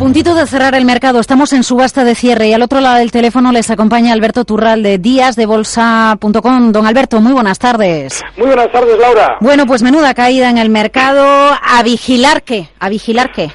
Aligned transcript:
Puntito 0.00 0.34
de 0.34 0.46
cerrar 0.46 0.74
el 0.74 0.86
mercado, 0.86 1.20
estamos 1.20 1.52
en 1.52 1.62
subasta 1.62 2.04
de 2.04 2.14
cierre 2.14 2.48
y 2.48 2.54
al 2.54 2.62
otro 2.62 2.80
lado 2.80 2.96
del 2.96 3.12
teléfono 3.12 3.52
les 3.52 3.70
acompaña 3.70 4.14
Alberto 4.14 4.46
Turral 4.46 4.82
de 4.82 4.96
días 4.96 5.36
de 5.36 5.44
bolsa.com. 5.44 6.72
Don 6.72 6.86
Alberto, 6.86 7.20
muy 7.20 7.34
buenas 7.34 7.58
tardes. 7.58 8.22
Muy 8.38 8.46
buenas 8.46 8.72
tardes, 8.72 8.98
Laura. 8.98 9.36
Bueno, 9.42 9.66
pues 9.66 9.82
menuda 9.82 10.14
caída 10.14 10.48
en 10.48 10.56
el 10.56 10.70
mercado. 10.70 11.22
¿A 11.22 11.82
vigilar 11.82 12.44
qué? 12.44 12.70
¿A 12.78 12.88
vigilar 12.88 13.30
qué? 13.30 13.50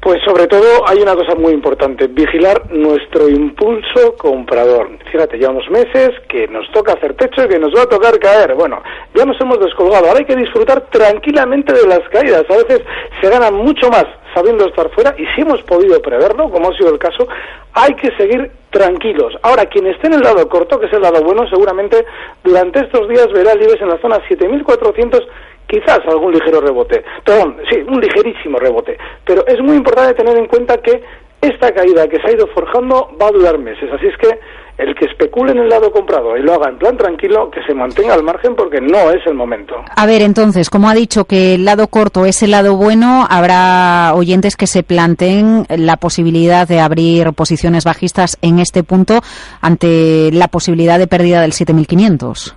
Pues 0.00 0.22
sobre 0.24 0.46
todo 0.46 0.88
hay 0.88 0.98
una 1.02 1.14
cosa 1.14 1.34
muy 1.34 1.52
importante, 1.52 2.06
vigilar 2.06 2.72
nuestro 2.72 3.28
impulso 3.28 4.16
comprador. 4.16 4.88
Fíjate, 5.12 5.36
llevamos 5.36 5.68
meses 5.68 6.12
que 6.26 6.48
nos 6.48 6.70
toca 6.72 6.94
hacer 6.94 7.12
techo 7.14 7.44
y 7.44 7.48
que 7.48 7.58
nos 7.58 7.76
va 7.76 7.82
a 7.82 7.88
tocar 7.88 8.18
caer. 8.18 8.54
Bueno, 8.54 8.82
ya 9.14 9.26
nos 9.26 9.38
hemos 9.42 9.60
descolgado, 9.60 10.06
ahora 10.06 10.20
hay 10.20 10.24
que 10.24 10.36
disfrutar 10.36 10.88
tranquilamente 10.88 11.74
de 11.74 11.86
las 11.86 12.00
caídas. 12.08 12.46
A 12.48 12.56
veces 12.56 12.80
se 13.20 13.28
gana 13.28 13.50
mucho 13.50 13.90
más 13.90 14.06
sabiendo 14.34 14.66
estar 14.66 14.88
fuera 14.90 15.14
y 15.18 15.26
si 15.34 15.42
hemos 15.42 15.60
podido 15.64 16.00
preverlo, 16.00 16.50
como 16.50 16.70
ha 16.70 16.76
sido 16.78 16.90
el 16.90 16.98
caso, 16.98 17.28
hay 17.74 17.92
que 17.94 18.10
seguir 18.16 18.50
tranquilos. 18.70 19.34
Ahora, 19.42 19.66
quien 19.66 19.86
esté 19.86 20.06
en 20.06 20.14
el 20.14 20.20
lado 20.20 20.48
corto, 20.48 20.80
que 20.80 20.86
es 20.86 20.92
el 20.94 21.02
lado 21.02 21.22
bueno, 21.22 21.46
seguramente 21.50 22.06
durante 22.42 22.80
estos 22.80 23.06
días 23.06 23.30
verá 23.32 23.52
el 23.52 23.60
en 23.62 23.88
la 23.88 23.98
zona 23.98 24.18
7400 24.28 25.28
quizás 25.66 26.00
algún 26.08 26.32
ligero 26.32 26.60
rebote, 26.60 27.04
perdón, 27.24 27.56
sí, 27.70 27.78
un 27.88 28.00
ligerísimo 28.00 28.58
rebote, 28.58 28.98
pero 29.24 29.46
es 29.46 29.60
muy 29.60 29.76
importante 29.76 30.14
tener 30.14 30.36
en 30.36 30.46
cuenta 30.46 30.76
que 30.78 31.02
esta 31.40 31.72
caída 31.72 32.06
que 32.06 32.18
se 32.18 32.28
ha 32.28 32.32
ido 32.32 32.46
forjando 32.48 33.10
va 33.20 33.28
a 33.28 33.32
durar 33.32 33.58
meses, 33.58 33.90
así 33.92 34.06
es 34.06 34.16
que 34.18 34.38
el 34.80 34.94
que 34.94 35.04
especule 35.04 35.52
en 35.52 35.58
el 35.58 35.68
lado 35.68 35.92
comprado 35.92 36.36
y 36.36 36.42
lo 36.42 36.54
haga 36.54 36.70
en 36.70 36.78
plan 36.78 36.96
tranquilo, 36.96 37.50
que 37.50 37.62
se 37.66 37.74
mantenga 37.74 38.14
al 38.14 38.22
margen 38.22 38.56
porque 38.56 38.80
no 38.80 39.10
es 39.10 39.24
el 39.26 39.34
momento. 39.34 39.74
A 39.94 40.06
ver, 40.06 40.22
entonces, 40.22 40.70
como 40.70 40.88
ha 40.88 40.94
dicho 40.94 41.26
que 41.26 41.54
el 41.56 41.66
lado 41.66 41.88
corto 41.88 42.24
es 42.24 42.42
el 42.42 42.52
lado 42.52 42.76
bueno, 42.76 43.26
habrá 43.28 44.12
oyentes 44.14 44.56
que 44.56 44.66
se 44.66 44.82
planteen 44.82 45.66
la 45.68 45.98
posibilidad 45.98 46.66
de 46.66 46.80
abrir 46.80 47.32
posiciones 47.34 47.84
bajistas 47.84 48.38
en 48.40 48.58
este 48.58 48.82
punto 48.82 49.20
ante 49.60 50.30
la 50.32 50.48
posibilidad 50.48 50.98
de 50.98 51.06
pérdida 51.06 51.42
del 51.42 51.52
7500. 51.52 52.56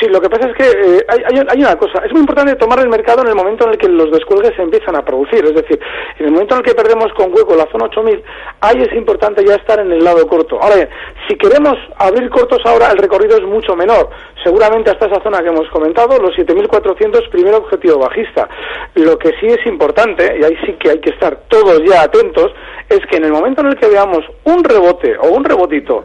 Sí, 0.00 0.08
lo 0.08 0.20
que 0.20 0.28
pasa 0.28 0.48
es 0.48 0.56
que 0.56 0.64
eh, 0.64 1.06
hay, 1.08 1.60
una 1.60 1.76
cosa. 1.76 2.04
Es 2.04 2.10
muy 2.10 2.22
importante 2.22 2.56
tomar 2.56 2.80
el 2.80 2.88
mercado 2.88 3.22
en 3.22 3.28
el 3.28 3.36
momento 3.36 3.64
en 3.64 3.70
el 3.70 3.78
que 3.78 3.88
los 3.88 4.10
descuelgues 4.10 4.56
se 4.56 4.62
empiezan 4.62 4.96
a 4.96 5.04
producir. 5.04 5.44
Es 5.44 5.54
decir, 5.54 5.78
en 6.18 6.26
el 6.26 6.32
momento 6.32 6.54
en 6.54 6.58
el 6.58 6.66
que 6.66 6.74
perdemos 6.74 7.12
con 7.12 7.32
hueco 7.32 7.54
la 7.54 7.70
zona 7.70 7.84
8000, 7.84 8.24
ahí 8.60 8.82
es 8.82 8.92
importante 8.94 9.44
ya 9.46 9.54
estar 9.54 9.78
en 9.78 9.92
el 9.92 10.02
lado 10.02 10.26
corto. 10.26 10.60
Ahora 10.60 10.74
bien, 10.74 10.88
si 11.28 11.36
queremos 11.36 11.78
abrir 11.96 12.28
cortos 12.28 12.58
ahora, 12.64 12.90
el 12.90 12.98
recorrido 12.98 13.36
es 13.36 13.44
mucho 13.44 13.76
menor. 13.76 14.10
Seguramente 14.42 14.90
hasta 14.90 15.06
esa 15.06 15.22
zona 15.22 15.42
que 15.42 15.48
hemos 15.48 15.68
comentado, 15.68 16.18
los 16.18 16.34
7400, 16.34 17.28
primer 17.28 17.54
objetivo 17.54 18.00
bajista. 18.00 18.48
Lo 18.96 19.16
que 19.16 19.28
sí 19.38 19.46
es 19.46 19.64
importante, 19.66 20.38
y 20.40 20.44
ahí 20.44 20.56
sí 20.66 20.72
que 20.72 20.90
hay 20.90 20.98
que 20.98 21.10
estar 21.10 21.42
todos 21.46 21.80
ya 21.88 22.02
atentos, 22.02 22.50
es 22.88 23.00
que 23.06 23.18
en 23.18 23.26
el 23.26 23.32
momento 23.32 23.60
en 23.60 23.68
el 23.68 23.76
que 23.76 23.86
veamos 23.86 24.24
un 24.42 24.64
rebote 24.64 25.16
o 25.18 25.28
un 25.28 25.44
rebotito, 25.44 26.02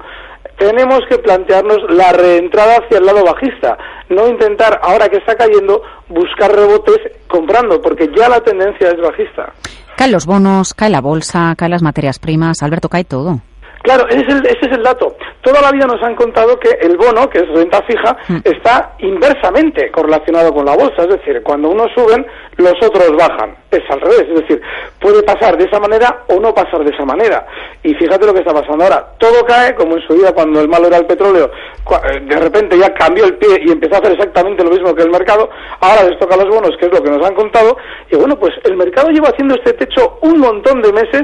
tenemos 0.58 1.02
que 1.10 1.18
plantearnos 1.18 1.78
la 1.90 2.12
reentrada 2.12 2.78
hacia 2.78 2.98
el 2.98 3.06
lado 3.06 3.24
bajista, 3.24 3.78
no 4.10 4.28
intentar, 4.28 4.80
ahora 4.84 5.10
que 5.10 5.18
está 5.18 5.36
cayendo, 5.36 5.82
buscar 6.10 6.52
rebotes 6.52 7.00
comprando, 7.28 7.82
porque 7.82 8.10
ya 8.16 8.30
la 8.30 8.40
tendencia 8.42 8.90
es 8.90 9.02
bajista. 9.02 9.54
Caen 9.98 10.12
los 10.12 10.26
bonos, 10.26 10.74
cae 10.74 10.90
la 10.90 11.02
bolsa, 11.02 11.54
caen 11.58 11.72
las 11.72 11.84
materias 11.84 12.20
primas, 12.20 12.64
Alberto, 12.64 12.90
cae 12.90 13.04
todo. 13.04 13.40
Claro, 13.84 14.08
ese 14.08 14.22
es, 14.22 14.30
el, 14.30 14.46
ese 14.46 14.60
es 14.62 14.78
el 14.78 14.82
dato. 14.82 15.18
Toda 15.42 15.62
la 15.62 15.72
vida 15.72 15.86
nos 15.86 16.02
han 16.02 16.16
contado 16.16 16.58
que 16.58 16.70
el 16.82 16.96
bono, 16.96 17.30
que 17.30 17.40
es 17.40 17.50
renta 17.50 17.82
fija, 17.82 18.16
mm. 18.30 18.38
está 18.46 18.94
inversamente 19.00 19.92
correlacionado 19.92 20.54
con 20.54 20.66
la 20.66 20.74
bolsa. 20.74 21.02
Es 21.02 21.10
decir, 21.10 21.44
cuando 21.44 21.68
unos 21.68 21.92
suben, 21.94 22.26
los 22.56 22.76
otros 22.82 23.12
bajan. 23.18 23.58
Es 23.70 23.82
al 23.90 24.00
revés. 24.00 24.26
Es 24.30 24.40
decir, 24.40 24.62
puede 25.02 25.22
pasar 25.24 25.58
de 25.58 25.66
esa 25.66 25.82
manera 25.82 26.24
o 26.30 26.40
no 26.40 26.54
pasar 26.54 26.86
de 26.86 26.92
esa 26.92 27.04
manera. 27.04 27.46
Y 27.84 27.94
fíjate 27.96 28.26
lo 28.26 28.34
que 28.34 28.40
está 28.40 28.54
pasando 28.54 28.86
ahora. 28.86 29.06
Todo 29.18 29.44
cae, 29.46 29.76
como 29.76 29.98
en 29.98 30.08
su 30.08 30.14
vida 30.14 30.32
cuando 30.32 30.62
el 30.62 30.70
malo 30.70 30.88
era 30.88 31.00
el 31.00 31.06
petróleo, 31.06 31.52
eh, 31.52 32.22
de 32.22 32.38
repente 32.38 32.78
ya 32.78 32.94
cambió 32.94 33.26
el 33.26 33.36
pie 33.36 33.64
y 33.66 33.72
empezó 33.72 33.96
a 33.96 33.98
hacer 33.98 34.14
exactamente 34.14 34.64
lo 34.64 34.70
mismo 34.70 34.96
que 34.96 35.04
el 35.04 35.12
mercado. 35.12 35.50
Ahora 35.82 36.04
les 36.04 36.18
toca 36.20 36.38
los 36.38 36.48
bonos, 36.48 36.72
que 36.80 36.86
es 36.86 36.94
lo 36.94 37.04
que 37.04 37.12
nos 37.12 37.28
han 37.28 37.36
contado. 37.36 37.76
Y 38.10 38.16
bueno, 38.16 38.40
pues 38.40 38.54
el 38.64 38.78
mercado 38.78 39.10
lleva 39.10 39.28
haciendo 39.28 39.56
este 39.56 39.74
techo 39.74 40.20
un 40.22 40.40
montón 40.40 40.82
de 40.82 40.94
meses 40.94 41.24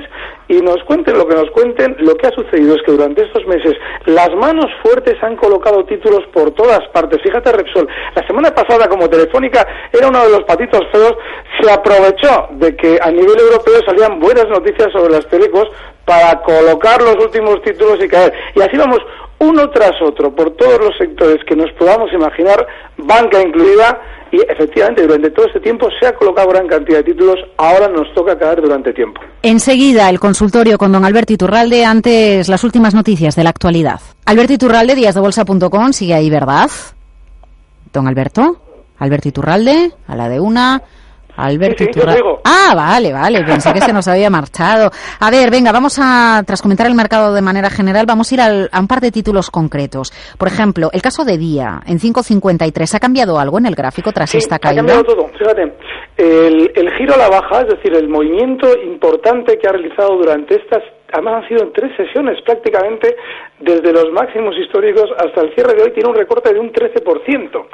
y 0.50 0.60
nos 0.62 0.84
cuenten 0.84 1.18
lo 1.18 1.26
que 1.26 1.36
nos 1.36 1.50
cuenten, 1.52 1.96
lo 2.00 2.16
que 2.16 2.28
ha 2.28 2.32
sucedido 2.32 2.49
es 2.58 2.82
que 2.84 2.92
durante 2.92 3.24
estos 3.24 3.46
meses 3.46 3.74
las 4.06 4.30
manos 4.36 4.66
fuertes 4.82 5.16
han 5.22 5.36
colocado 5.36 5.86
títulos 5.86 6.26
por 6.34 6.52
todas 6.52 6.80
partes. 6.90 7.22
Fíjate, 7.22 7.52
Repsol, 7.52 7.88
la 8.16 8.26
semana 8.28 8.54
pasada 8.54 8.88
como 8.88 9.10
Telefónica 9.10 9.66
era 9.92 10.08
uno 10.08 10.24
de 10.24 10.32
los 10.32 10.44
patitos 10.44 10.82
feos, 10.92 11.16
se 11.60 11.72
aprovechó 11.72 12.48
de 12.52 12.76
que 12.76 13.00
a 13.02 13.12
nivel 13.12 13.40
europeo 13.40 13.82
salían 13.86 14.20
buenas 14.20 14.48
noticias 14.48 14.92
sobre 14.92 15.14
las 15.14 15.28
telecos 15.28 15.70
para 16.06 16.42
colocar 16.42 17.02
los 17.02 17.16
últimos 17.24 17.62
títulos 17.62 18.04
y 18.04 18.08
caer. 18.08 18.34
Y 18.56 18.62
así 18.62 18.78
vamos 18.78 19.00
uno 19.40 19.70
tras 19.70 19.94
otro 20.02 20.34
por 20.36 20.52
todos 20.56 20.80
los 20.80 20.98
sectores 20.98 21.38
que 21.48 21.56
nos 21.56 21.72
podamos 21.74 22.12
imaginar, 22.14 22.66
banca 22.98 23.42
incluida, 23.42 24.02
y 24.32 24.38
efectivamente 24.42 25.02
durante 25.02 25.32
todo 25.32 25.48
este 25.48 25.60
tiempo 25.60 25.88
se 26.00 26.06
ha 26.06 26.16
colocado 26.16 26.50
gran 26.50 26.68
cantidad 26.68 26.98
de 27.00 27.06
títulos, 27.06 27.38
ahora 27.58 27.88
nos 27.88 28.14
toca 28.14 28.38
caer 28.38 28.62
durante 28.62 28.94
tiempo. 28.94 29.22
Enseguida 29.42 30.10
el 30.10 30.20
consultorio 30.20 30.78
con 30.78 30.92
don 30.92 31.06
Alberto 31.06 31.34
Iturralde, 31.34 31.86
antes 31.86 32.48
las 32.48 32.64
últimas 32.64 32.94
noticias 32.94 33.36
de 33.36 33.44
la 33.44 33.50
actualidad. 33.50 34.00
Alberto 34.26 34.54
Iturralde, 34.54 34.96
díasdebolsa.com, 34.96 35.94
sigue 35.94 36.14
ahí, 36.14 36.30
¿verdad? 36.30 36.70
Don 37.92 38.08
Alberto, 38.08 38.62
Alberto 39.00 39.30
Iturralde, 39.30 39.94
a 40.08 40.16
la 40.16 40.30
de 40.30 40.40
una, 40.40 40.84
Alberto 41.46 41.86
Ah, 42.44 42.74
vale, 42.76 43.14
vale, 43.14 43.44
pensé 43.44 43.74
que 43.74 43.82
se 43.82 43.94
nos 43.94 44.08
había 44.08 44.30
marchado. 44.30 44.92
A 45.20 45.32
ver, 45.32 45.50
venga, 45.50 45.72
vamos 45.72 46.00
a, 46.02 46.44
tras 46.46 46.62
comentar 46.62 46.88
el 46.88 46.96
mercado 46.96 47.34
de 47.34 47.42
manera 47.42 47.70
general, 47.70 48.06
vamos 48.06 48.32
a 48.32 48.36
ir 48.36 48.42
a 48.42 48.80
un 48.80 48.88
par 48.88 49.02
de 49.02 49.12
títulos 49.12 49.50
concretos. 49.50 50.12
Por 50.38 50.48
ejemplo, 50.48 50.90
el 50.94 51.02
caso 51.02 51.26
de 51.26 51.38
Día, 51.38 51.82
en 51.86 52.00
5.53, 52.00 52.96
¿ha 52.96 53.00
cambiado 53.00 53.40
algo 53.40 53.58
en 53.58 53.66
el 53.66 53.76
gráfico 53.76 54.12
tras 54.12 54.34
esta 54.36 54.60
caída? 54.60 54.82
ha 54.82 54.86
cambiado 54.86 55.04
todo, 55.04 55.28
fíjate. 55.38 55.74
El, 56.18 56.72
el 56.76 56.92
giro 56.98 57.14
a 57.14 57.18
la 57.18 57.30
baja, 57.30 57.62
es 57.62 57.70
decir, 57.70 57.94
el 57.94 58.10
movimiento 58.10 58.68
importante 58.84 59.58
que 59.58 59.68
ha 59.68 59.72
realizado 59.72 60.18
durante 60.18 60.56
estas 60.56 60.84
además 61.12 61.44
han 61.44 61.48
sido 61.48 61.64
en 61.64 61.74
tres 61.74 61.96
sesiones 61.96 62.42
prácticamente 62.42 63.16
desde 63.60 63.92
los 63.92 64.12
máximos 64.12 64.56
históricos 64.58 65.10
hasta 65.18 65.42
el 65.42 65.54
cierre 65.54 65.74
de 65.76 65.84
hoy 65.84 65.92
tiene 65.92 66.10
un 66.10 66.16
recorte 66.16 66.54
de 66.54 66.60
un 66.60 66.72
13%. 66.72 67.66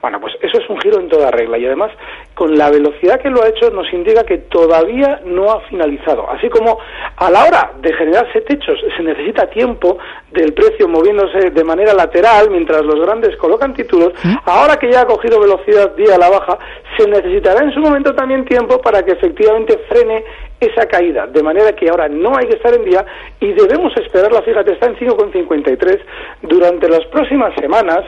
Bueno, 0.00 0.20
pues 0.20 0.34
eso 0.40 0.58
es 0.58 0.68
un 0.68 0.80
giro 0.80 0.98
en 0.98 1.08
toda 1.08 1.30
regla 1.30 1.58
y 1.58 1.66
además 1.66 1.90
con 2.34 2.56
la 2.56 2.70
velocidad 2.70 3.20
que 3.20 3.30
lo 3.30 3.42
ha 3.42 3.48
hecho 3.48 3.70
nos 3.70 3.92
indica 3.92 4.24
que 4.24 4.38
todavía 4.38 5.20
no 5.24 5.50
ha 5.50 5.60
finalizado. 5.62 6.30
Así 6.30 6.48
como 6.48 6.78
a 7.16 7.30
la 7.30 7.44
hora 7.44 7.72
de 7.80 7.92
generarse 7.92 8.40
techos 8.42 8.78
se 8.96 9.02
necesita 9.02 9.48
tiempo 9.50 9.98
del 10.30 10.52
precio 10.54 10.88
moviéndose 10.88 11.50
de 11.50 11.64
manera 11.64 11.92
lateral 11.92 12.50
mientras 12.50 12.84
los 12.84 13.00
grandes 13.00 13.36
colocan 13.36 13.74
títulos, 13.74 14.12
¿Mm? 14.24 14.36
ahora 14.44 14.76
que 14.76 14.90
ya 14.90 15.02
ha 15.02 15.06
cogido 15.06 15.40
velocidad 15.40 15.94
día 15.96 16.14
a 16.14 16.18
la 16.18 16.30
baja, 16.30 16.58
se 16.98 17.08
necesitará 17.08 17.64
en 17.64 17.72
su 17.72 17.80
momento 17.80 18.14
también 18.14 18.44
tiempo 18.44 18.80
para 18.80 19.02
que 19.02 19.12
efectivamente 19.12 19.78
frene 19.88 20.24
esa 20.60 20.86
caída, 20.86 21.26
de 21.26 21.42
manera 21.42 21.72
que 21.72 21.88
ahora 21.88 22.08
no 22.08 22.36
hay 22.36 22.46
que 22.46 22.56
estar 22.56 22.74
en 22.74 22.84
día 22.84 23.04
y 23.40 23.52
debemos 23.52 23.92
esperarla, 23.96 24.42
fíjate, 24.42 24.72
está 24.72 24.86
en 24.86 24.96
5,53, 24.96 26.00
durante 26.42 26.88
las 26.88 27.04
próximas 27.06 27.54
semanas 27.58 28.00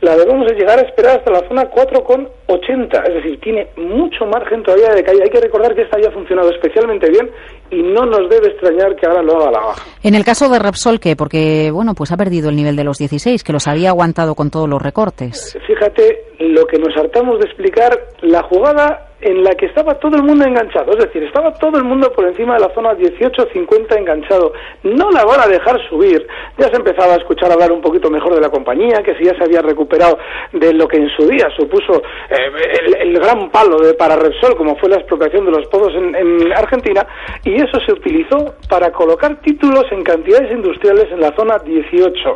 la 0.00 0.16
debemos 0.16 0.50
llegar 0.52 0.78
a 0.78 0.82
esperar 0.82 1.18
hasta 1.18 1.30
la 1.30 1.46
zona 1.48 1.70
4,80, 1.70 3.08
es 3.08 3.14
decir, 3.14 3.40
tiene 3.40 3.68
mucho 3.76 4.26
margen 4.26 4.62
todavía 4.62 4.90
de 4.90 5.04
caída. 5.04 5.24
Hay 5.24 5.30
que 5.30 5.40
recordar 5.40 5.74
que 5.74 5.82
esta 5.82 6.00
ya 6.00 6.08
ha 6.08 6.12
funcionado 6.12 6.50
especialmente 6.50 7.08
bien 7.10 7.30
y 7.70 7.82
no 7.82 8.04
nos 8.06 8.28
debe 8.28 8.48
extrañar 8.48 8.96
que 8.96 9.06
ahora 9.06 9.22
lo 9.22 9.36
haga 9.36 9.52
la 9.52 9.60
baja. 9.60 9.82
En 10.02 10.14
el 10.14 10.24
caso 10.24 10.48
de 10.48 10.58
Repsol, 10.58 10.98
¿qué? 10.98 11.14
Porque, 11.14 11.70
bueno, 11.70 11.94
pues 11.94 12.10
ha 12.10 12.16
perdido 12.16 12.48
el 12.50 12.56
nivel 12.56 12.74
de 12.74 12.84
los 12.84 12.98
16, 12.98 13.44
que 13.44 13.52
los 13.52 13.68
había 13.68 13.90
aguantado 13.90 14.34
con 14.34 14.50
todos 14.50 14.68
los 14.68 14.82
recortes. 14.82 15.56
Fíjate, 15.66 16.24
lo 16.40 16.66
que 16.66 16.78
nos 16.78 16.96
hartamos 16.96 17.38
de 17.38 17.46
explicar, 17.46 17.96
la 18.22 18.42
jugada 18.42 19.09
en 19.20 19.44
la 19.44 19.54
que 19.54 19.66
estaba 19.66 19.94
todo 19.94 20.16
el 20.16 20.22
mundo 20.22 20.44
enganchado, 20.44 20.92
es 20.92 21.04
decir, 21.04 21.22
estaba 21.22 21.52
todo 21.54 21.78
el 21.78 21.84
mundo 21.84 22.12
por 22.12 22.26
encima 22.26 22.54
de 22.54 22.60
la 22.60 22.74
zona 22.74 22.94
18.50 22.94 23.98
enganchado. 23.98 24.52
No 24.82 25.10
la 25.10 25.24
van 25.24 25.40
a 25.40 25.46
dejar 25.46 25.80
subir. 25.88 26.26
Ya 26.58 26.68
se 26.68 26.76
empezaba 26.76 27.14
a 27.14 27.16
escuchar 27.16 27.52
hablar 27.52 27.72
un 27.72 27.80
poquito 27.80 28.10
mejor 28.10 28.34
de 28.34 28.40
la 28.40 28.48
compañía, 28.48 29.02
que 29.02 29.14
si 29.16 29.24
ya 29.24 29.34
se 29.36 29.44
había 29.44 29.62
recuperado 29.62 30.18
de 30.52 30.72
lo 30.72 30.88
que 30.88 30.96
en 30.96 31.08
su 31.10 31.26
día 31.28 31.48
supuso 31.56 32.02
eh, 32.30 32.96
el, 33.00 33.18
gran 33.18 33.50
palo 33.50 33.78
de 33.78 33.94
para 33.94 34.16
Repsol, 34.16 34.56
como 34.56 34.76
fue 34.76 34.88
la 34.88 34.96
expropiación 34.96 35.44
de 35.44 35.50
los 35.50 35.66
pozos 35.66 35.94
en, 35.94 36.14
en 36.14 36.52
Argentina, 36.52 37.06
y 37.44 37.56
eso 37.56 37.78
se 37.84 37.92
utilizó 37.92 38.54
para 38.68 38.90
colocar 38.92 39.40
títulos 39.42 39.84
en 39.90 40.02
cantidades 40.02 40.50
industriales 40.50 41.06
en 41.10 41.20
la 41.20 41.34
zona 41.36 41.58
18. 41.58 42.34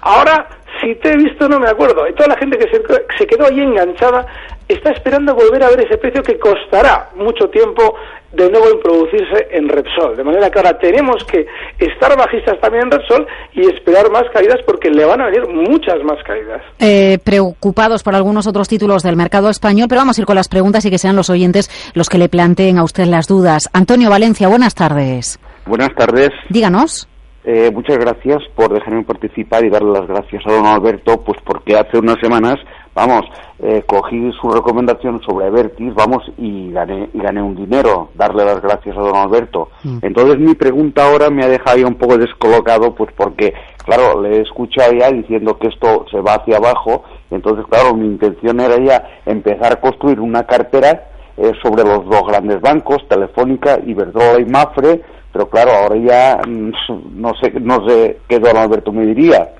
Ahora 0.00 0.48
si 0.80 0.94
te 0.96 1.12
he 1.12 1.16
visto 1.16 1.48
no 1.48 1.58
me 1.58 1.68
acuerdo. 1.68 2.06
Y 2.08 2.12
toda 2.14 2.28
la 2.28 2.36
gente 2.36 2.58
que 2.58 2.68
se, 2.68 3.26
quedó 3.26 3.46
ahí 3.46 3.60
enganchada 3.60 4.26
está 4.68 4.90
esperando 4.90 5.34
volver 5.34 5.62
a 5.62 5.70
ver 5.70 5.80
ese 5.80 5.98
precio 5.98 6.22
que 6.22 6.38
costará 6.38 7.10
mucho 7.16 7.48
tiempo 7.48 7.94
de 8.32 8.50
nuevo 8.50 8.70
introducirse 8.70 9.48
en 9.50 9.68
Repsol. 9.68 10.16
De 10.16 10.24
manera 10.24 10.50
que 10.50 10.58
ahora 10.58 10.78
tenemos 10.78 11.24
que 11.24 11.46
estar 11.78 12.16
bajistas 12.16 12.60
también 12.60 12.84
en 12.84 12.90
Repsol 12.90 13.26
y 13.54 13.66
esperar 13.66 14.10
más 14.10 14.24
caídas 14.32 14.58
porque 14.66 14.90
le 14.90 15.04
van 15.04 15.20
a 15.20 15.26
venir 15.26 15.46
muchas 15.48 16.02
más 16.04 16.22
caídas. 16.24 16.62
Eh, 16.78 17.18
preocupados 17.24 18.02
por 18.02 18.14
algunos 18.14 18.46
otros 18.46 18.68
títulos 18.68 19.02
del 19.02 19.16
mercado 19.16 19.48
español, 19.48 19.86
pero 19.88 20.00
vamos 20.00 20.18
a 20.18 20.20
ir 20.20 20.26
con 20.26 20.36
las 20.36 20.48
preguntas 20.48 20.84
y 20.84 20.90
que 20.90 20.98
sean 20.98 21.16
los 21.16 21.30
oyentes 21.30 21.70
los 21.94 22.08
que 22.08 22.18
le 22.18 22.28
planteen 22.28 22.78
a 22.78 22.84
usted 22.84 23.06
las 23.06 23.26
dudas. 23.26 23.70
Antonio 23.72 24.10
Valencia, 24.10 24.48
buenas 24.48 24.74
tardes. 24.74 25.38
Buenas 25.66 25.94
tardes. 25.94 26.30
Díganos. 26.48 27.08
Eh, 27.48 27.70
muchas 27.72 27.96
gracias 27.98 28.42
por 28.56 28.74
dejarme 28.74 29.04
participar 29.04 29.64
y 29.64 29.70
darle 29.70 29.92
las 29.92 30.08
gracias 30.08 30.42
a 30.44 30.52
don 30.52 30.66
Alberto, 30.66 31.22
pues 31.24 31.38
porque 31.44 31.76
hace 31.76 31.96
unas 31.96 32.16
semanas, 32.20 32.56
vamos, 32.92 33.22
eh, 33.60 33.84
cogí 33.86 34.32
su 34.40 34.50
recomendación 34.50 35.22
sobre 35.22 35.46
Avertis, 35.46 35.94
vamos, 35.94 36.24
y 36.38 36.72
gané, 36.72 37.08
y 37.14 37.20
gané 37.20 37.40
un 37.40 37.54
dinero, 37.54 38.08
darle 38.16 38.44
las 38.44 38.60
gracias 38.60 38.96
a 38.96 39.00
don 39.00 39.14
Alberto. 39.14 39.68
Mm. 39.84 39.98
Entonces 40.02 40.40
mi 40.40 40.56
pregunta 40.56 41.06
ahora 41.06 41.30
me 41.30 41.44
ha 41.44 41.48
dejado 41.48 41.78
ya 41.78 41.86
un 41.86 41.94
poco 41.94 42.18
descolocado, 42.18 42.96
pues 42.96 43.12
porque, 43.16 43.54
claro, 43.84 44.20
le 44.20 44.38
he 44.38 44.40
escuchado 44.40 44.92
ya 44.94 45.12
diciendo 45.12 45.56
que 45.56 45.68
esto 45.68 46.04
se 46.10 46.20
va 46.20 46.34
hacia 46.34 46.56
abajo, 46.56 47.04
entonces, 47.30 47.64
claro, 47.70 47.94
mi 47.94 48.06
intención 48.06 48.58
era 48.58 48.76
ya 48.82 49.08
empezar 49.24 49.74
a 49.74 49.80
construir 49.80 50.18
una 50.18 50.42
cartera 50.42 51.10
eh, 51.36 51.52
sobre 51.62 51.84
los 51.84 52.04
dos 52.06 52.26
grandes 52.26 52.60
bancos, 52.60 53.06
Telefónica, 53.08 53.78
Iberdrola 53.84 54.40
y 54.40 54.44
Mafre, 54.46 55.00
pero 55.32 55.48
claro, 55.48 55.70
ahora 55.72 55.96
ya 55.96 56.40
mm, 56.46 56.72
no 57.14 57.34
sé, 57.34 57.52
no 57.60 57.86
sé 57.88 58.18
qué 58.28 58.38
don 58.38 58.56
Alberto 58.56 58.92
me 58.92 59.04
diría. 59.06 59.50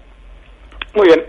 Muy 0.94 1.06
bien. 1.06 1.22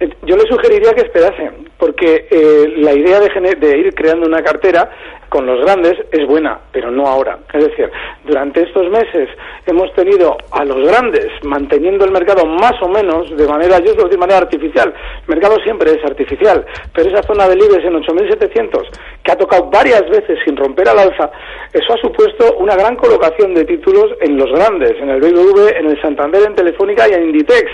Eh, 0.00 0.10
yo 0.26 0.36
le 0.36 0.42
sugeriría 0.42 0.92
que 0.92 1.02
esperase, 1.02 1.50
porque 1.78 2.28
eh, 2.30 2.74
la 2.76 2.92
idea 2.92 3.18
de, 3.20 3.54
de 3.54 3.78
ir 3.78 3.94
creando 3.94 4.26
una 4.26 4.42
cartera 4.42 4.90
con 5.28 5.46
los 5.46 5.60
grandes 5.64 5.94
es 6.12 6.26
buena, 6.26 6.58
pero 6.72 6.90
no 6.90 7.06
ahora. 7.06 7.38
Es 7.52 7.64
decir, 7.64 7.90
durante 8.24 8.62
estos 8.62 8.88
meses 8.90 9.28
hemos 9.66 9.92
tenido 9.94 10.36
a 10.50 10.64
los 10.64 10.86
grandes 10.88 11.28
manteniendo 11.42 12.04
el 12.04 12.12
mercado 12.12 12.46
más 12.46 12.74
o 12.80 12.88
menos 12.88 13.36
de 13.36 13.46
manera, 13.46 13.78
yo 13.80 13.94
lo 13.94 14.08
de 14.08 14.16
manera 14.16 14.38
artificial. 14.38 14.92
El 15.22 15.28
mercado 15.28 15.56
siempre 15.64 15.90
es 15.92 16.04
artificial, 16.04 16.64
pero 16.94 17.10
esa 17.10 17.22
zona 17.22 17.48
de 17.48 17.56
libres 17.56 17.84
en 17.84 17.94
8.700, 17.94 18.82
que 19.22 19.32
ha 19.32 19.36
tocado 19.36 19.70
varias 19.70 20.08
veces 20.08 20.38
sin 20.44 20.56
romper 20.56 20.88
al 20.88 20.98
alza, 20.98 21.30
eso 21.72 21.92
ha 21.92 21.96
supuesto 21.98 22.56
una 22.58 22.76
gran 22.76 22.96
colocación 22.96 23.54
de 23.54 23.64
títulos 23.64 24.12
en 24.20 24.36
los 24.36 24.50
grandes, 24.50 24.92
en 25.00 25.10
el 25.10 25.20
BBV, 25.20 25.76
en 25.76 25.86
el 25.86 26.00
Santander, 26.00 26.42
en 26.46 26.54
Telefónica 26.54 27.08
y 27.08 27.14
en 27.14 27.24
Inditex. 27.24 27.70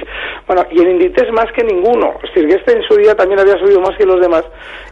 Bueno, 0.47 0.65
y 0.71 0.81
en 0.81 0.91
Inditex 0.93 1.31
más 1.33 1.53
que 1.53 1.65
ninguno. 1.65 2.15
Es 2.23 2.35
decir, 2.35 2.49
que 2.49 2.57
este 2.57 2.73
en 2.73 2.83
su 2.83 2.97
día 2.97 3.15
también 3.15 3.41
había 3.41 3.59
subido 3.59 3.81
más 3.81 3.97
que 3.97 4.07
los 4.07 4.21
demás 4.21 4.45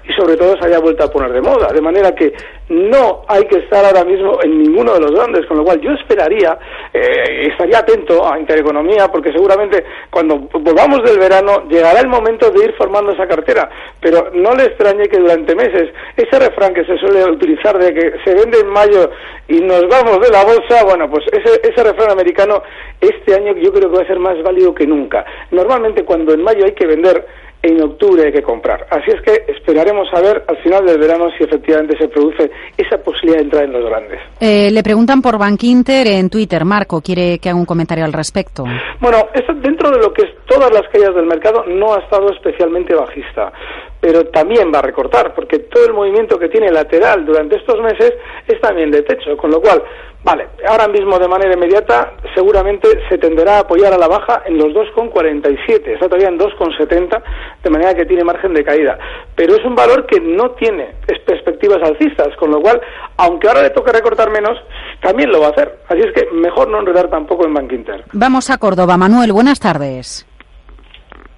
y 0.09 0.13
sobre 0.13 0.37
todo 0.37 0.57
se 0.59 0.67
haya 0.67 0.79
vuelto 0.79 1.05
a 1.05 1.09
poner 1.11 1.33
de 1.33 1.41
moda. 1.41 1.73
De 1.73 1.81
manera 1.81 2.15
que 2.15 2.33
no 2.71 3.23
hay 3.27 3.45
que 3.47 3.59
estar 3.59 3.85
ahora 3.85 4.05
mismo 4.05 4.39
en 4.43 4.63
ninguno 4.63 4.95
de 4.95 5.01
los 5.01 5.11
grandes, 5.11 5.45
con 5.47 5.59
lo 5.59 5.65
cual 5.65 5.81
yo 5.81 5.91
esperaría, 5.93 6.57
eh, 6.93 7.49
estaría 7.51 7.79
atento 7.79 8.27
a 8.27 8.39
Intereconomía, 8.39 9.09
porque 9.09 9.33
seguramente 9.33 9.85
cuando 10.09 10.39
volvamos 10.53 11.03
del 11.03 11.19
verano 11.19 11.69
llegará 11.69 12.01
el 12.01 12.09
momento 12.09 12.51
de 12.51 12.65
ir 12.65 12.75
formando 12.75 13.13
esa 13.13 13.27
cartera, 13.27 13.69
pero 14.01 14.31
no 14.35 14.55
le 14.55 14.65
extrañe 14.67 15.09
que 15.09 15.19
durante 15.19 15.55
meses 15.57 15.91
ese 16.17 16.39
refrán 16.39 16.73
que 16.73 16.85
se 16.85 16.97
suele 16.99 17.25
utilizar 17.25 17.77
de 17.77 17.93
que 17.93 18.13
se 18.25 18.35
vende 18.35 18.61
en 18.61 18.69
mayo 18.69 19.11
y 19.49 19.61
nos 19.61 19.89
vamos 19.89 20.21
de 20.21 20.31
la 20.31 20.45
bolsa, 20.45 20.85
bueno, 20.85 21.11
pues 21.11 21.25
ese, 21.33 21.61
ese 21.69 21.83
refrán 21.83 22.13
americano 22.13 22.63
este 23.01 23.35
año 23.35 23.55
yo 23.57 23.73
creo 23.73 23.91
que 23.91 23.97
va 23.97 24.03
a 24.03 24.07
ser 24.07 24.21
más 24.21 24.41
válido 24.43 24.75
que 24.75 24.87
nunca. 24.87 25.25
Normalmente 25.51 26.05
cuando 26.05 26.33
en 26.35 26.43
mayo 26.43 26.65
hay 26.65 26.73
que 26.73 26.87
vender, 26.87 27.27
en 27.63 27.83
octubre 27.83 28.25
hay 28.25 28.33
que 28.33 28.43
comprar. 28.43 28.87
Así 28.91 29.11
es 29.11 29.21
que 29.23 29.53
esperaremos 29.53 30.09
a 30.15 30.21
ver 30.21 30.45
al 30.49 30.57
final 30.59 30.87
del 30.87 30.99
verano 30.99 31.29
si 31.37 31.45
efectivamente 31.45 31.97
se 31.99 32.09
produce 32.09 32.51
esa 32.77 32.99
posibilidad 32.99 33.39
de 33.39 33.45
entrar 33.45 33.65
en 33.65 33.73
los 33.73 33.85
grandes. 33.85 34.21
Eh, 34.41 34.71
le 34.71 34.83
preguntan 34.83 35.21
por 35.21 35.39
Bank 35.39 35.63
Inter 35.65 36.07
en 36.07 36.31
Twitter. 36.31 36.65
Marco, 36.65 37.01
¿quiere 37.01 37.39
que 37.39 37.49
haga 37.51 37.59
un 37.59 37.67
comentario 37.67 38.05
al 38.05 38.13
respecto? 38.13 38.65
Bueno, 39.01 39.19
esto 39.35 39.53
dentro 39.55 39.91
de 39.91 39.99
lo 39.99 40.13
que 40.13 40.23
es 40.23 40.31
todas 40.47 40.73
las 40.73 40.83
caídas 40.93 41.15
del 41.15 41.27
mercado 41.27 41.65
no 41.67 41.95
ha 41.95 41.99
estado 41.99 42.31
especialmente 42.33 42.95
bajista 42.95 43.53
pero 44.01 44.27
también 44.27 44.73
va 44.73 44.79
a 44.79 44.83
recortar, 44.83 45.35
porque 45.35 45.59
todo 45.59 45.87
el 45.87 45.93
movimiento 45.93 46.39
que 46.39 46.49
tiene 46.49 46.71
lateral 46.71 47.25
durante 47.25 47.57
estos 47.57 47.81
meses 47.81 48.15
es 48.47 48.61
también 48.61 48.91
de 48.91 49.03
techo, 49.03 49.37
con 49.37 49.51
lo 49.51 49.61
cual 49.61 49.83
Vale, 50.23 50.49
ahora 50.69 50.87
mismo 50.87 51.19
de 51.19 51.29
manera 51.29 51.55
inmediata 51.55 52.13
seguramente 52.35 52.89
se 53.09 53.17
tenderá 53.17 53.57
a 53.57 53.61
apoyar 53.61 53.95
a 53.95 53.99
la 53.99 54.07
baja 54.07 54.43
en 54.45 54.59
los 54.59 54.69
2,47, 54.75 55.95
está 55.95 56.09
todavía 56.09 56.29
en 56.29 56.39
2,70, 56.39 57.23
de 57.63 57.71
manera 57.71 57.95
que 57.95 58.05
tiene 58.05 58.23
margen 58.23 58.53
de 58.53 58.63
caída. 58.63 58.99
Pero 59.35 59.55
es 59.55 59.65
un 59.65 59.75
valor 59.75 60.05
que 60.07 60.21
no 60.21 60.51
tiene 60.51 60.95
perspectivas 61.25 61.79
alcistas, 61.83 62.37
con 62.37 62.51
lo 62.51 62.61
cual, 62.61 62.83
aunque 63.17 63.49
ahora 63.49 63.63
le 63.63 63.71
toque 63.71 63.93
recortar 63.93 64.31
menos, 64.31 64.59
también 65.01 65.33
lo 65.33 65.41
va 65.41 65.47
a 65.47 65.51
hacer. 65.51 65.79
Así 65.89 66.01
es 66.01 66.13
que 66.13 66.31
mejor 66.33 66.69
no 66.69 66.81
enredar 66.81 67.09
tampoco 67.09 67.47
en 67.47 67.55
Bank 67.55 67.73
Inter. 67.73 68.05
Vamos 68.13 68.51
a 68.51 68.59
Córdoba. 68.59 68.99
Manuel, 68.99 69.33
buenas 69.33 69.59
tardes. 69.59 70.27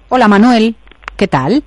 Hola 0.09 0.27
Manuel, 0.27 0.75
¿qué 1.15 1.29
tal? 1.29 1.63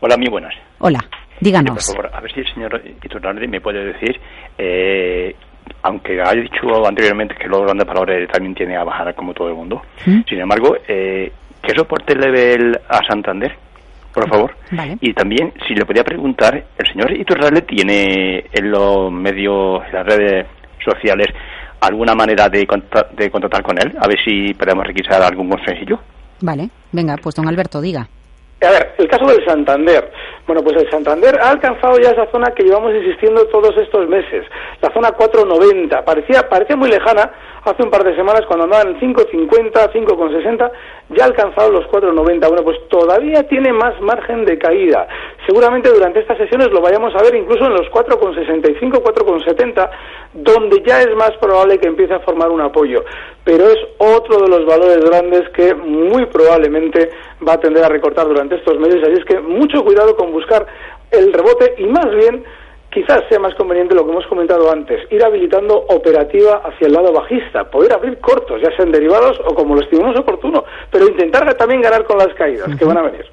Hola, 0.00 0.16
muy 0.16 0.28
buenas. 0.28 0.54
Hola, 0.78 1.00
díganos. 1.40 1.84
por 1.86 1.96
favor, 1.96 2.16
a 2.16 2.20
ver 2.20 2.32
si 2.32 2.40
el 2.40 2.54
señor 2.54 2.82
Iturralde 3.02 3.48
me 3.48 3.60
puede 3.60 3.84
decir 3.92 4.20
eh, 4.56 5.34
aunque 5.82 6.20
haya 6.20 6.40
dicho 6.42 6.86
anteriormente 6.86 7.34
que 7.34 7.48
los 7.48 7.62
grandes 7.62 7.86
valores 7.86 8.28
también 8.30 8.54
tiene 8.54 8.76
a 8.76 8.84
bajar 8.84 9.14
como 9.14 9.34
todo 9.34 9.48
el 9.48 9.54
mundo, 9.54 9.82
¿Mm? 10.06 10.20
sin 10.28 10.40
embargo, 10.40 10.76
eh, 10.86 11.32
¿qué 11.62 11.74
soporte 11.74 12.14
le 12.14 12.30
ve 12.30 12.80
a 12.88 13.00
Santander? 13.08 13.54
Por 14.12 14.28
favor. 14.28 14.56
Y 15.00 15.12
también, 15.12 15.52
si 15.66 15.74
le 15.74 15.84
podía 15.84 16.02
preguntar, 16.02 16.64
¿el 16.76 16.86
señor 16.90 17.12
Iturralde 17.12 17.62
tiene 17.62 18.44
en 18.52 18.70
los 18.70 19.12
medios, 19.12 19.84
en 19.86 19.92
las 19.92 20.06
redes 20.06 20.46
sociales, 20.84 21.28
alguna 21.80 22.14
manera 22.14 22.48
de, 22.48 22.66
de 23.16 23.30
contactar 23.30 23.62
con 23.62 23.78
él? 23.78 23.94
A 24.00 24.08
ver 24.08 24.18
si 24.24 24.54
podemos 24.54 24.84
requisar 24.86 25.22
algún 25.22 25.48
consejillo. 25.50 26.00
Vale, 26.40 26.68
venga, 26.90 27.16
pues 27.22 27.34
don 27.36 27.46
Alberto, 27.46 27.80
diga. 27.80 28.08
A 28.60 28.70
ver, 28.70 28.94
el 28.98 29.08
caso 29.08 29.26
del 29.26 29.44
Santander. 29.46 30.10
Bueno, 30.46 30.62
pues 30.62 30.76
el 30.82 30.90
Santander 30.90 31.38
ha 31.40 31.50
alcanzado 31.50 31.98
ya 31.98 32.10
esa 32.10 32.30
zona 32.32 32.50
que 32.54 32.64
llevamos 32.64 32.92
insistiendo 32.92 33.46
todos 33.46 33.76
estos 33.76 34.08
meses, 34.08 34.44
la 34.82 34.92
zona 34.92 35.12
490. 35.12 36.04
Parecía, 36.04 36.48
parecía 36.48 36.76
muy 36.76 36.90
lejana 36.90 37.30
hace 37.70 37.82
un 37.82 37.90
par 37.90 38.04
de 38.04 38.14
semanas 38.16 38.42
cuando 38.46 38.64
andaban 38.64 38.88
en 38.88 39.00
5.50, 39.00 39.92
5.60, 39.92 40.70
ya 41.10 41.24
ha 41.24 41.26
alcanzado 41.26 41.70
los 41.70 41.84
4.90. 41.86 42.48
Bueno, 42.48 42.64
pues 42.64 42.78
todavía 42.88 43.42
tiene 43.48 43.72
más 43.72 44.00
margen 44.00 44.44
de 44.44 44.58
caída. 44.58 45.06
Seguramente 45.46 45.90
durante 45.90 46.20
estas 46.20 46.38
sesiones 46.38 46.70
lo 46.70 46.80
vayamos 46.80 47.14
a 47.14 47.22
ver 47.22 47.34
incluso 47.34 47.66
en 47.66 47.72
los 47.72 47.86
4.65, 47.90 49.02
4.70, 49.02 49.90
donde 50.34 50.82
ya 50.86 51.00
es 51.00 51.14
más 51.16 51.32
probable 51.40 51.78
que 51.78 51.88
empiece 51.88 52.14
a 52.14 52.20
formar 52.20 52.50
un 52.50 52.60
apoyo. 52.60 53.04
Pero 53.44 53.68
es 53.68 53.78
otro 53.98 54.38
de 54.38 54.48
los 54.48 54.66
valores 54.66 55.00
grandes 55.04 55.48
que 55.50 55.74
muy 55.74 56.26
probablemente 56.26 57.10
va 57.46 57.54
a 57.54 57.60
tender 57.60 57.84
a 57.84 57.88
recortar 57.88 58.26
durante 58.26 58.56
estos 58.56 58.78
meses. 58.78 59.02
Así 59.02 59.14
es 59.20 59.24
que 59.24 59.40
mucho 59.40 59.84
cuidado 59.84 60.16
con 60.16 60.32
buscar 60.32 60.66
el 61.10 61.32
rebote 61.32 61.74
y 61.78 61.84
más 61.84 62.10
bien 62.14 62.44
quizás 62.90 63.20
sea 63.28 63.38
más 63.38 63.54
conveniente 63.54 63.94
lo 63.94 64.04
que 64.04 64.12
hemos 64.12 64.26
comentado 64.26 64.70
antes, 64.70 65.00
ir 65.10 65.22
habilitando 65.24 65.76
operativa 65.88 66.62
hacia 66.64 66.86
el 66.86 66.92
lado 66.92 67.12
bajista, 67.12 67.64
poder 67.64 67.92
abrir 67.92 68.18
cortos, 68.18 68.60
ya 68.62 68.74
sean 68.76 68.90
derivados 68.90 69.38
o 69.44 69.54
como 69.54 69.74
lo 69.74 69.82
estimemos 69.82 70.18
oportuno, 70.18 70.64
pero 70.90 71.08
intentar 71.08 71.52
también 71.54 71.82
ganar 71.82 72.04
con 72.04 72.18
las 72.18 72.34
caídas 72.34 72.68
que 72.76 72.84
van 72.84 72.98
a 72.98 73.02
venir. 73.02 73.26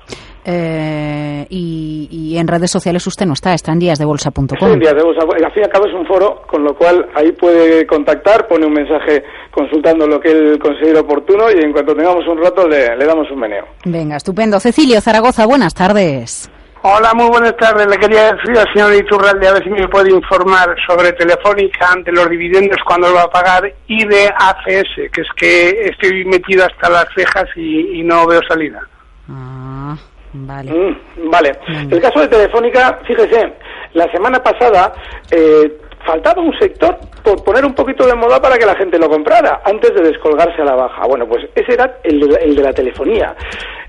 Eh, 0.48 1.48
y, 1.50 2.38
en 2.38 2.48
redes 2.48 2.70
sociales 2.70 3.08
usted 3.08 3.26
no 3.26 3.34
está, 3.34 3.54
está 3.54 3.72
en 3.72 3.80
díasdebolsa.com. 3.80 4.46
Sí, 4.60 4.66
en 4.66 4.80
Días 4.80 4.94
de 4.94 5.04
Bolsa. 5.04 5.22
Al 5.24 5.52
fin 5.54 5.62
y 5.62 5.64
al 5.64 5.72
cabo 5.72 5.88
es 5.88 5.94
un 5.94 6.06
foro, 6.06 6.42
con 6.46 6.64
lo 6.66 6.76
cual 6.76 7.08
ahí 7.16 7.32
puede 7.32 7.88
contactar, 7.88 8.46
pone 8.46 8.66
un 8.66 8.74
mensaje 8.74 9.24
consultando 9.52 10.06
lo 10.06 10.20
que 10.20 10.32
él 10.32 10.60
considera 10.60 11.00
oportuno 11.00 11.46
y 11.50 11.64
en 11.64 11.72
cuanto 11.72 11.96
tengamos 11.96 12.28
un 12.28 12.38
rato 12.38 12.68
le, 12.68 12.96
le 12.98 13.06
damos 13.06 13.32
un 13.32 13.40
meneo. 13.40 13.66
Venga, 13.86 14.18
estupendo. 14.18 14.60
Cecilio 14.60 15.00
Zaragoza, 15.00 15.46
buenas 15.46 15.74
tardes. 15.74 16.52
Hola, 16.88 17.16
muy 17.16 17.28
buenas 17.30 17.58
tardes. 17.58 17.88
Le 17.88 17.98
quería 17.98 18.32
decir 18.36 18.56
al 18.56 18.72
señor 18.72 18.94
Iturralde 18.94 19.48
a 19.48 19.54
ver 19.54 19.64
si 19.64 19.72
me 19.72 19.88
puede 19.88 20.12
informar 20.12 20.76
sobre 20.86 21.14
Telefónica 21.14 21.92
ante 21.92 22.12
los 22.12 22.30
dividendos, 22.30 22.78
cuando 22.86 23.10
lo 23.10 23.16
va 23.16 23.24
a 23.24 23.30
pagar, 23.32 23.74
y 23.88 24.06
de 24.06 24.28
ACS, 24.28 25.12
que 25.12 25.22
es 25.22 25.28
que 25.36 25.70
estoy 25.90 26.24
metido 26.26 26.64
hasta 26.64 26.88
las 26.92 27.08
cejas 27.16 27.46
y, 27.56 28.04
no 28.04 28.28
veo 28.28 28.40
salida. 28.48 28.88
Ah, 29.28 29.96
Vale. 30.34 30.72
Mm, 30.72 31.32
vale. 31.32 31.58
El 31.90 32.00
caso 32.00 32.20
de 32.20 32.28
Telefónica, 32.28 33.00
fíjese, 33.08 33.54
la 33.94 34.06
semana 34.12 34.44
pasada 34.44 34.94
eh, 35.32 35.80
faltaba 36.06 36.40
un 36.40 36.56
sector 36.60 37.00
por 37.24 37.44
poner 37.44 37.66
un 37.66 37.74
poquito 37.74 38.06
de 38.06 38.14
moda 38.14 38.40
para 38.40 38.60
que 38.60 38.66
la 38.68 38.76
gente 38.76 39.00
lo 39.00 39.10
comprara 39.10 39.60
antes 39.66 39.92
de 39.96 40.04
descolgarse 40.04 40.62
a 40.62 40.66
la 40.66 40.76
baja. 40.76 41.08
Bueno, 41.08 41.26
pues 41.26 41.48
ese 41.56 41.74
era 41.74 41.98
el, 42.04 42.38
el 42.40 42.56
de 42.56 42.62
la 42.62 42.74
telefonía. 42.74 43.36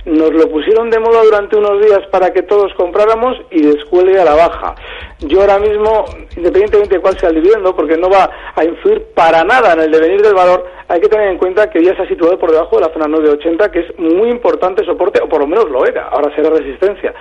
Nos 0.07 0.33
lo 0.33 0.49
pusieron 0.49 0.89
de 0.89 1.01
moda 1.01 1.21
durante 1.25 1.57
unos 1.57 1.85
días 1.85 1.99
para 2.13 2.33
que 2.33 2.43
todos 2.43 2.73
compráramos 2.75 3.37
y 3.51 3.63
descuelgue 3.63 4.21
a 4.21 4.25
la 4.25 4.37
baja. 4.37 4.77
Yo 5.19 5.41
ahora 5.41 5.59
mismo, 5.59 6.05
independientemente 6.37 6.95
de 6.95 7.01
cuál 7.01 7.19
sea 7.19 7.31
el 7.31 7.35
dividendo, 7.35 7.75
porque 7.75 7.97
no 7.97 8.09
va 8.09 8.31
a 8.55 8.65
influir 8.65 9.03
para 9.17 9.43
nada 9.43 9.73
en 9.73 9.81
el 9.81 9.91
devenir 9.91 10.23
del 10.23 10.35
valor, 10.35 10.65
hay 10.87 11.01
que 11.01 11.09
tener 11.09 11.29
en 11.31 11.39
cuenta 11.39 11.69
que 11.69 11.83
ya 11.83 11.97
se 11.97 12.03
ha 12.03 12.09
situado 12.09 12.39
por 12.39 12.53
debajo 12.53 12.77
de 12.77 12.83
la 12.83 12.93
zona 12.93 13.09
980, 13.09 13.73
que 13.73 13.81
es 13.81 13.99
muy 13.99 14.31
importante 14.31 14.85
soporte, 14.85 15.21
o 15.21 15.29
por 15.29 15.41
lo 15.41 15.49
menos 15.49 15.69
lo 15.69 15.85
era, 15.85 16.05
ahora 16.05 16.33
será 16.37 16.51
resistencia. 16.51 17.13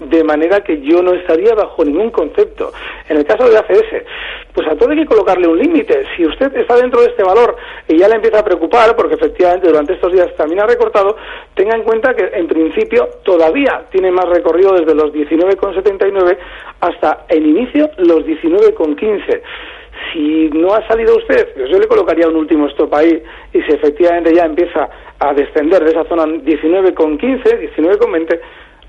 De 0.00 0.22
manera 0.22 0.60
que 0.60 0.82
yo 0.82 1.02
no 1.02 1.14
estaría 1.14 1.54
bajo 1.54 1.82
ningún 1.82 2.10
concepto. 2.10 2.72
En 3.08 3.16
el 3.16 3.24
caso 3.24 3.48
de 3.48 3.56
ACS, 3.56 4.04
pues 4.54 4.68
a 4.68 4.76
todo 4.76 4.90
hay 4.90 4.98
que 4.98 5.06
colocarle 5.06 5.48
un 5.48 5.58
límite. 5.58 6.04
Si 6.16 6.24
usted 6.24 6.56
está 6.56 6.76
dentro 6.76 7.00
de 7.00 7.08
este 7.08 7.24
valor 7.24 7.56
y 7.88 7.98
ya 7.98 8.08
le 8.08 8.14
empieza 8.14 8.38
a 8.38 8.44
preocupar, 8.44 8.94
porque 8.94 9.14
efectivamente 9.14 9.68
durante 9.68 9.94
estos 9.94 10.12
días 10.12 10.34
también 10.36 10.60
ha 10.60 10.66
recortado, 10.66 11.16
tenga 11.54 11.74
en 11.74 11.82
cuenta 11.82 12.14
que 12.14 12.30
en 12.32 12.46
principio 12.46 13.08
todavía 13.24 13.84
tiene 13.90 14.12
más 14.12 14.26
recorrido 14.28 14.72
desde 14.74 14.94
los 14.94 15.12
19,79 15.12 16.38
hasta 16.80 17.26
el 17.28 17.46
inicio 17.46 17.90
los 17.98 18.24
19,15 18.24 19.42
si 20.12 20.50
no 20.50 20.74
ha 20.74 20.86
salido 20.86 21.16
usted, 21.16 21.54
pues 21.54 21.70
yo 21.70 21.78
le 21.78 21.86
colocaría 21.86 22.28
un 22.28 22.36
último 22.36 22.66
stop 22.68 22.94
ahí 22.94 23.22
y 23.52 23.62
si 23.62 23.72
efectivamente 23.72 24.34
ya 24.34 24.44
empieza 24.44 24.88
a 25.18 25.32
descender 25.34 25.84
de 25.84 25.90
esa 25.90 26.04
zona 26.04 26.24
19,15, 26.24 27.74
19,20, 27.76 28.40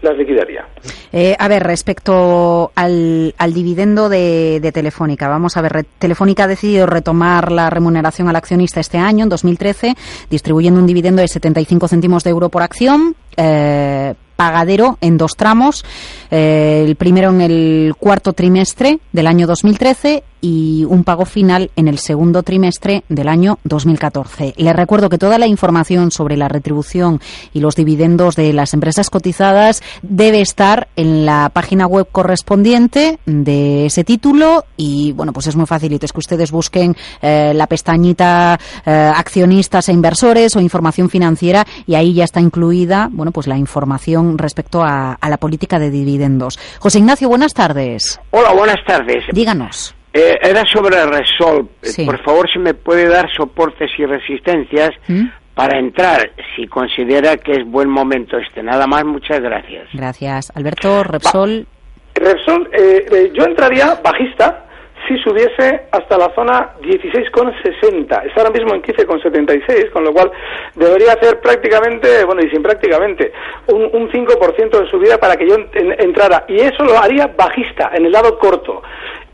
las 0.01 0.17
liquidaría. 0.17 0.65
Eh, 1.11 1.35
a 1.37 1.47
ver, 1.47 1.63
respecto 1.63 2.71
al, 2.75 3.33
al 3.37 3.53
dividendo 3.53 4.09
de, 4.09 4.59
de, 4.61 4.71
Telefónica, 4.71 5.27
vamos 5.27 5.57
a 5.57 5.61
ver, 5.61 5.85
Telefónica 5.97 6.43
ha 6.43 6.47
decidido 6.47 6.85
retomar 6.85 7.51
la 7.51 7.69
remuneración 7.69 8.27
al 8.27 8.35
accionista 8.35 8.79
este 8.79 8.97
año, 8.97 9.23
en 9.23 9.29
2013, 9.29 9.95
distribuyendo 10.29 10.79
un 10.79 10.87
dividendo 10.87 11.21
de 11.21 11.27
75 11.27 11.87
céntimos 11.87 12.23
de 12.23 12.29
euro 12.31 12.49
por 12.49 12.63
acción. 12.63 13.15
Eh, 13.37 14.13
pagadero 14.35 14.97
en 15.01 15.17
dos 15.17 15.35
tramos, 15.37 15.85
eh, 16.31 16.83
el 16.85 16.95
primero 16.95 17.29
en 17.29 17.41
el 17.41 17.95
cuarto 17.97 18.33
trimestre 18.33 18.99
del 19.11 19.27
año 19.27 19.47
2013 19.47 20.23
y 20.45 20.85
un 20.87 21.03
pago 21.03 21.25
final 21.25 21.71
en 21.75 21.87
el 21.87 21.97
segundo 21.97 22.43
trimestre 22.43 23.03
del 23.09 23.29
año 23.29 23.57
2014. 23.63 24.53
Le 24.57 24.73
recuerdo 24.73 25.09
que 25.09 25.17
toda 25.17 25.39
la 25.39 25.47
información 25.47 26.11
sobre 26.11 26.37
la 26.37 26.47
retribución 26.47 27.19
y 27.51 27.61
los 27.61 27.75
dividendos 27.75 28.35
de 28.35 28.53
las 28.53 28.75
empresas 28.75 29.09
cotizadas 29.09 29.81
debe 30.03 30.41
estar 30.41 30.87
en 30.95 31.25
la 31.25 31.49
página 31.51 31.87
web 31.87 32.07
correspondiente 32.11 33.17
de 33.25 33.87
ese 33.87 34.03
título 34.03 34.65
y 34.77 35.13
bueno, 35.13 35.33
pues 35.33 35.47
es 35.47 35.55
muy 35.55 35.65
facilito, 35.65 36.05
es 36.05 36.13
que 36.13 36.19
ustedes 36.19 36.51
busquen 36.51 36.95
eh, 37.23 37.53
la 37.55 37.65
pestañita 37.65 38.59
eh, 38.85 39.11
accionistas 39.15 39.89
e 39.89 39.93
inversores 39.93 40.55
o 40.55 40.61
información 40.61 41.09
financiera 41.09 41.65
y 41.87 41.95
ahí 41.95 42.13
ya 42.13 42.23
está 42.23 42.39
incluida, 42.39 43.09
bueno, 43.11 43.31
pues 43.31 43.47
la 43.47 43.57
información 43.57 44.24
respecto 44.37 44.83
a, 44.83 45.13
a 45.13 45.29
la 45.29 45.37
política 45.37 45.79
de 45.79 45.89
dividendos. 45.89 46.59
José 46.79 46.99
Ignacio, 46.99 47.29
buenas 47.29 47.53
tardes. 47.53 48.19
Hola, 48.31 48.51
buenas 48.51 48.83
tardes. 48.85 49.23
Díganos. 49.31 49.95
Eh, 50.13 50.39
era 50.41 50.63
sobre 50.65 51.05
Resol. 51.05 51.69
Sí. 51.81 52.05
Por 52.05 52.23
favor, 52.23 52.49
si 52.49 52.57
me 52.57 52.73
puede 52.73 53.09
dar 53.09 53.29
soportes 53.35 53.91
y 53.97 54.05
resistencias 54.05 54.91
¿Mm? 55.09 55.25
para 55.53 55.77
entrar, 55.77 56.31
si 56.55 56.67
considera 56.67 57.35
que 57.35 57.51
es 57.51 57.65
buen 57.65 57.89
momento 57.89 58.37
este. 58.37 58.63
Nada 58.63 58.87
más, 58.87 59.03
muchas 59.03 59.41
gracias. 59.41 59.89
Gracias. 59.93 60.53
Alberto, 60.55 61.03
Repsol. 61.03 61.67
Repsol, 62.13 62.69
eh, 62.71 63.05
eh, 63.11 63.31
yo 63.33 63.43
entraría 63.43 63.99
bajista 64.01 64.64
si 65.07 65.17
subiese 65.19 65.83
hasta 65.91 66.17
la 66.17 66.33
zona 66.35 66.73
16,60. 66.81 68.25
Está 68.25 68.41
ahora 68.41 68.51
mismo 68.51 68.73
en 68.73 68.81
15,76, 68.81 69.91
con 69.91 70.03
lo 70.03 70.13
cual 70.13 70.31
debería 70.75 71.13
hacer 71.13 71.39
prácticamente, 71.39 72.23
bueno, 72.25 72.41
y 72.41 72.49
sin 72.49 72.61
prácticamente, 72.61 73.31
un, 73.67 73.89
un 73.93 74.09
5% 74.09 74.79
de 74.79 74.89
subida 74.89 75.17
para 75.17 75.35
que 75.37 75.47
yo 75.47 75.55
en, 75.55 75.95
entrara. 75.99 76.45
Y 76.47 76.59
eso 76.59 76.83
lo 76.83 76.97
haría 76.97 77.27
bajista, 77.27 77.91
en 77.93 78.05
el 78.05 78.11
lado 78.11 78.37
corto 78.37 78.81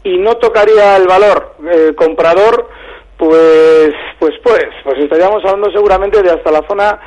y 0.03 0.17
no 0.17 0.35
tocaría 0.37 0.97
el 0.97 1.07
valor 1.07 1.55
eh, 1.71 1.93
comprador, 1.95 2.69
pues, 3.17 3.93
pues, 4.19 4.33
pues, 4.43 4.67
pues 4.83 4.97
estaríamos 4.97 5.43
hablando 5.45 5.71
seguramente 5.71 6.23
de 6.23 6.31
hasta 6.31 6.51
la 6.51 6.67
zona 6.67 6.99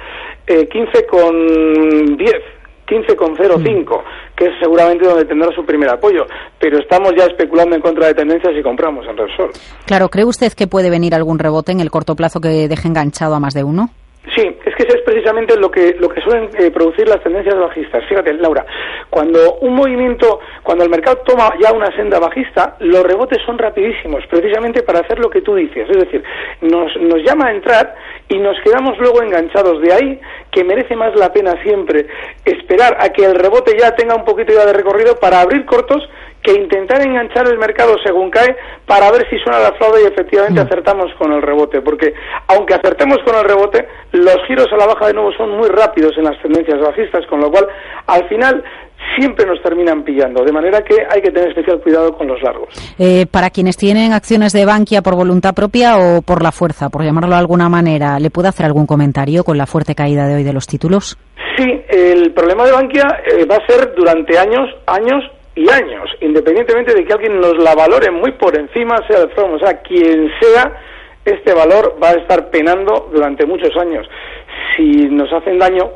eh, 0.47 0.69
15 0.69 1.07
con 1.07 2.17
10. 2.17 2.33
15,05, 2.87 4.03
que 4.37 4.47
es 4.47 4.53
seguramente 4.61 5.07
donde 5.07 5.25
tendrá 5.25 5.55
su 5.55 5.65
primer 5.65 5.89
apoyo. 5.91 6.27
Pero 6.59 6.79
estamos 6.79 7.13
ya 7.17 7.25
especulando 7.25 7.77
en 7.77 7.83
contra 7.83 8.09
de 8.09 8.15
tendencias 8.15 8.55
y 8.59 8.63
compramos 8.63 9.07
en 9.07 9.17
Repsol. 9.17 9.51
Claro, 9.87 10.09
¿cree 10.09 10.25
usted 10.25 10.53
que 10.53 10.67
puede 10.67 10.91
venir 10.91 11.15
algún 11.15 11.39
rebote 11.39 11.73
en 11.73 11.81
el 11.81 11.91
corto 11.91 12.15
plazo 12.17 12.41
que 12.41 12.69
deje 12.69 12.89
enganchado 12.89 13.35
a 13.35 13.41
más 13.41 13.55
de 13.55 13.65
uno? 13.65 13.91
Sí, 14.35 14.41
es 14.43 14.75
que 14.75 14.85
eso 14.85 14.97
es 14.97 15.03
precisamente 15.03 15.55
lo 15.59 15.71
que, 15.71 15.95
lo 15.99 16.09
que 16.09 16.21
suelen 16.23 16.49
eh, 16.59 16.71
producir 16.71 17.07
las 17.07 17.23
tendencias 17.23 17.57
bajistas. 17.57 18.05
Fíjate, 18.09 18.33
Laura, 18.33 18.65
cuando 19.11 19.59
un 19.61 19.75
movimiento, 19.75 20.41
cuando 20.63 20.83
el 20.83 20.91
mercado 20.91 21.19
toma 21.27 21.51
ya 21.61 21.73
una 21.73 21.95
senda 21.95 22.19
bajista, 22.19 22.77
los 22.81 23.03
rebotes 23.03 23.39
son 23.45 23.59
rapidísimos, 23.59 24.25
precisamente 24.31 24.83
para 24.83 25.01
hacer 25.01 25.19
lo 25.19 25.29
que 25.29 25.43
tú 25.43 25.55
dices. 25.55 25.89
Es 25.91 25.99
decir, 25.99 26.25
nos, 26.63 26.97
nos 26.97 27.23
llama 27.23 27.49
a 27.49 27.53
entrar 27.53 27.95
y 28.29 28.39
nos 28.39 28.57
quedamos 28.65 28.99
luego 28.99 29.23
enganchados. 29.23 29.83
De 29.83 29.93
ahí 29.93 30.21
que 30.55 30.65
merece 30.65 30.95
más 30.95 31.15
la 31.17 31.33
pena 31.33 31.61
siempre 31.63 32.07
esperar 32.45 32.97
a 33.01 33.09
que 33.09 33.25
el 33.25 33.35
rebote 33.35 33.77
ya 33.79 33.95
tenga 33.97 34.15
un 34.15 34.25
poquito 34.25 34.53
ya 34.53 34.65
de 34.65 34.73
recorrido 34.73 35.17
para 35.17 35.41
abrir 35.41 35.67
cortos 35.67 36.09
que 36.45 36.53
intentar 36.53 37.01
enganchar 37.01 37.49
el 37.49 37.59
mercado 37.59 37.97
según 38.05 38.31
cae 38.31 38.55
para 38.87 39.11
ver 39.11 39.29
si 39.31 39.39
suena 39.39 39.59
la 39.59 39.73
flauta 39.73 39.99
y 40.01 40.07
efectivamente 40.07 40.61
mm. 40.61 40.67
acertamos 40.67 41.13
con 41.15 41.33
el 41.33 41.41
rebote. 41.41 41.81
Porque 41.81 42.13
aunque 42.49 42.75
acertemos 42.75 43.19
con 43.25 43.35
el 43.35 43.45
rebote, 43.45 43.89
los 44.13 44.37
giros 44.47 44.71
a 44.71 44.77
la 44.77 44.87
baja 44.87 45.07
de 45.07 45.15
nuevo 45.15 45.33
son 45.33 45.51
muy 45.57 45.69
rápidos 45.69 46.17
en 46.19 46.25
las 46.25 46.41
tendencias 46.43 46.79
bajistas, 46.81 47.27
con 47.27 47.41
lo 47.41 47.51
cual 47.51 47.67
al 48.07 48.29
final 48.29 48.63
siempre 49.17 49.47
nos 49.47 49.61
terminan 49.63 50.03
pillando, 50.03 50.45
de 50.45 50.53
manera 50.53 50.83
que 50.83 50.97
hay 51.09 51.21
que 51.21 51.31
tener 51.31 51.49
especial 51.49 51.81
cuidado 51.81 52.13
con 52.17 52.27
los 52.27 52.43
largos. 52.43 52.69
Eh, 52.99 53.27
para 53.31 53.51
quienes 53.51 53.77
tienen 53.77 54.13
acciones 54.13 54.53
de 54.53 54.65
Bankia 54.65 55.03
por 55.03 55.15
voluntad 55.15 55.55
propia 55.55 55.97
o 55.99 56.23
por 56.23 56.43
la 56.43 56.53
fuerza, 56.53 56.89
por 56.89 57.05
llamarlo 57.05 57.31
de 57.31 57.41
alguna 57.41 57.69
manera, 57.69 58.19
¿le 58.19 58.31
puede 58.31 58.49
hacer 58.49 58.67
algún 58.67 58.87
comentario 58.87 59.45
con 59.45 59.59
la 59.59 59.67
fuerte 59.67 59.95
caída 59.95 60.27
de 60.27 60.37
hoy 60.37 60.43
de 60.43 60.53
los 60.53 60.67
títulos? 60.67 61.19
Sí, 61.57 61.83
el 61.89 62.33
problema 62.33 62.65
de 62.65 62.73
Bankia 62.73 63.05
eh, 63.27 63.45
va 63.45 63.57
a 63.57 63.67
ser 63.67 63.95
durante 63.95 64.39
años, 64.39 64.69
años 64.87 65.23
y 65.55 65.71
años, 65.71 66.11
independientemente 66.21 66.95
de 66.95 67.05
que 67.05 67.13
alguien 67.13 67.39
nos 67.39 67.57
la 67.63 67.75
valore 67.75 68.11
muy 68.11 68.33
por 68.33 68.59
encima, 68.59 68.97
sea 69.09 69.21
de 69.21 69.29
forma, 69.29 69.57
o 69.57 69.59
sea, 69.61 69.81
quien 69.83 70.29
sea, 70.41 70.73
este 71.25 71.55
valor 71.55 71.97
va 72.03 72.11
a 72.11 72.15
estar 72.15 72.51
penando 72.51 73.09
durante 73.13 73.47
muchos 73.47 73.71
años. 73.81 74.07
Si 74.77 75.09
nos 75.09 75.33
hacen 75.33 75.59
daño, 75.59 75.93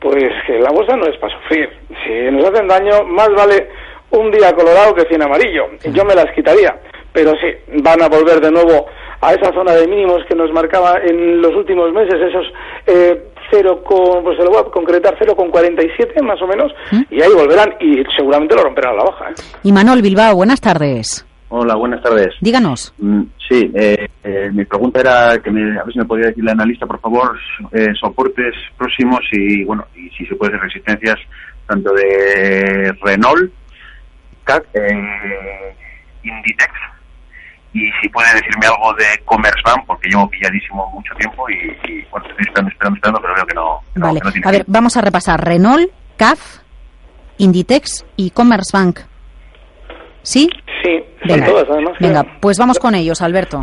pues 0.00 0.32
que 0.46 0.58
la 0.58 0.70
bolsa 0.70 0.96
no 0.96 1.06
es 1.06 1.16
para 1.18 1.34
sufrir. 1.40 1.68
Si 2.04 2.30
nos 2.30 2.44
hacen 2.48 2.68
daño, 2.68 3.04
más 3.04 3.28
vale 3.36 3.68
un 4.10 4.30
día 4.30 4.52
colorado 4.52 4.94
que 4.94 5.06
cien 5.08 5.22
amarillo. 5.22 5.66
Yo 5.92 6.04
me 6.04 6.14
las 6.14 6.32
quitaría. 6.34 6.78
Pero 7.12 7.32
sí, 7.32 7.48
van 7.82 8.02
a 8.02 8.08
volver 8.08 8.40
de 8.40 8.50
nuevo 8.50 8.86
a 9.20 9.32
esa 9.32 9.52
zona 9.52 9.72
de 9.72 9.88
mínimos 9.88 10.24
que 10.28 10.34
nos 10.34 10.52
marcaba 10.52 10.98
en 11.02 11.40
los 11.40 11.54
últimos 11.54 11.92
meses, 11.92 12.14
esos 12.14 12.46
eh, 12.86 13.22
0, 13.50 13.82
con, 13.82 14.22
pues 14.22 14.36
se 14.36 14.44
lo 14.44 14.50
voy 14.50 14.60
a 14.60 14.70
concretar, 14.70 15.18
0,47 15.18 16.22
más 16.22 16.40
o 16.42 16.46
menos, 16.46 16.72
¿Mm? 16.92 17.02
y 17.10 17.22
ahí 17.22 17.32
volverán 17.32 17.74
y 17.80 18.04
seguramente 18.16 18.54
lo 18.54 18.62
romperán 18.62 18.94
a 18.94 18.96
la 18.98 19.04
baja. 19.04 19.30
¿eh? 19.30 19.34
Y 19.64 19.72
Manuel 19.72 20.02
Bilbao, 20.02 20.36
buenas 20.36 20.60
tardes. 20.60 21.27
Hola, 21.50 21.76
buenas 21.76 22.02
tardes. 22.02 22.34
Díganos. 22.40 22.92
Mm, 22.98 23.22
sí, 23.48 23.70
eh, 23.74 24.06
eh, 24.22 24.50
mi 24.52 24.64
pregunta 24.64 25.00
era 25.00 25.38
que 25.42 25.50
me, 25.50 25.78
a 25.78 25.84
ver 25.84 25.92
si 25.92 25.98
me 25.98 26.04
podría 26.04 26.28
decir 26.28 26.44
la 26.44 26.52
analista, 26.52 26.86
por 26.86 27.00
favor, 27.00 27.38
eh, 27.72 27.88
soportes 27.98 28.54
próximos 28.76 29.20
y, 29.32 29.64
bueno, 29.64 29.86
y 29.94 30.10
si 30.10 30.26
se 30.26 30.34
puede 30.34 30.52
hacer 30.54 30.68
resistencias 30.68 31.18
tanto 31.66 31.92
de 31.94 32.94
Renault, 33.02 33.50
CAC, 34.44 34.66
eh, 34.74 35.74
Inditex 36.22 36.72
y 37.72 37.90
si 38.00 38.08
puede 38.08 38.28
decirme 38.34 38.66
algo 38.66 38.94
de 38.94 39.04
Commerzbank, 39.24 39.86
porque 39.86 40.08
llevo 40.08 40.28
pilladísimo 40.28 40.90
mucho 40.90 41.14
tiempo 41.14 41.48
y, 41.50 41.54
y 41.90 42.06
bueno, 42.10 42.26
estoy 42.28 42.44
esperando, 42.46 42.70
esperando, 42.70 42.96
esperando, 42.96 43.20
pero 43.20 43.34
veo 43.34 43.46
que 43.46 43.54
no. 43.54 43.80
Que 43.94 44.00
vale. 44.00 44.14
no, 44.14 44.20
que 44.20 44.26
no 44.26 44.32
tiene 44.32 44.48
a 44.48 44.50
ver, 44.50 44.64
vamos 44.66 44.96
a 44.96 45.00
repasar 45.00 45.44
Renault, 45.44 45.90
CAF, 46.16 46.58
Inditex 47.38 48.04
y 48.16 48.30
Commerzbank. 48.30 49.00
¿Sí? 50.22 50.50
Sí, 50.82 51.04
Venga, 51.24 51.46
son 51.46 51.54
todas 51.54 51.70
además. 51.70 51.94
venga, 52.00 52.24
pues 52.40 52.58
vamos 52.58 52.78
con 52.78 52.94
ellos, 52.94 53.20
Alberto. 53.22 53.62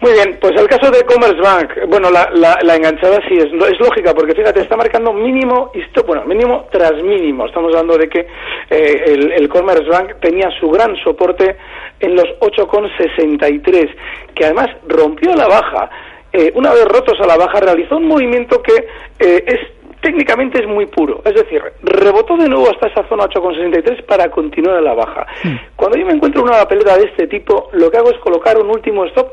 Muy 0.00 0.12
bien, 0.12 0.36
pues 0.38 0.52
el 0.60 0.68
caso 0.68 0.90
de 0.90 1.02
Commerzbank, 1.04 1.88
bueno, 1.88 2.10
la, 2.10 2.28
la, 2.34 2.58
la 2.62 2.76
enganchada 2.76 3.20
sí 3.26 3.36
es, 3.38 3.46
es, 3.46 3.80
lógica, 3.80 4.12
porque 4.12 4.34
fíjate, 4.34 4.60
está 4.60 4.76
marcando 4.76 5.14
mínimo, 5.14 5.72
bueno, 6.06 6.26
mínimo 6.26 6.66
tras 6.70 6.92
mínimo. 7.02 7.46
Estamos 7.46 7.70
hablando 7.74 7.96
de 7.96 8.08
que 8.08 8.20
eh, 8.68 9.04
el, 9.06 9.32
el 9.32 9.48
Commerzbank 9.48 10.20
tenía 10.20 10.50
su 10.60 10.68
gran 10.68 10.94
soporte 11.02 11.56
en 12.00 12.16
los 12.16 12.26
8,63, 12.40 13.94
que 14.34 14.44
además 14.44 14.66
rompió 14.86 15.34
la 15.34 15.46
baja. 15.46 15.88
Eh, 16.32 16.52
una 16.54 16.74
vez 16.74 16.84
rotos 16.84 17.18
a 17.20 17.26
la 17.26 17.36
baja, 17.36 17.60
realizó 17.60 17.96
un 17.96 18.06
movimiento 18.06 18.60
que 18.60 18.74
eh, 19.20 19.44
es 19.46 19.60
técnicamente 20.04 20.60
es 20.60 20.68
muy 20.68 20.86
puro. 20.86 21.22
Es 21.24 21.34
decir, 21.34 21.62
rebotó 21.82 22.36
de 22.36 22.48
nuevo 22.48 22.68
hasta 22.70 22.88
esa 22.88 23.08
zona 23.08 23.24
8,63 23.24 24.04
para 24.04 24.30
continuar 24.30 24.76
a 24.76 24.80
la 24.82 24.92
baja. 24.92 25.26
Hmm. 25.42 25.56
Cuando 25.74 25.96
yo 25.98 26.06
me 26.06 26.12
encuentro 26.12 26.42
una 26.42 26.52
papeleta 26.52 26.96
de 26.98 27.06
este 27.06 27.26
tipo, 27.26 27.70
lo 27.72 27.90
que 27.90 27.96
hago 27.96 28.10
es 28.10 28.18
colocar 28.18 28.58
un 28.58 28.68
último 28.68 29.06
stop 29.06 29.32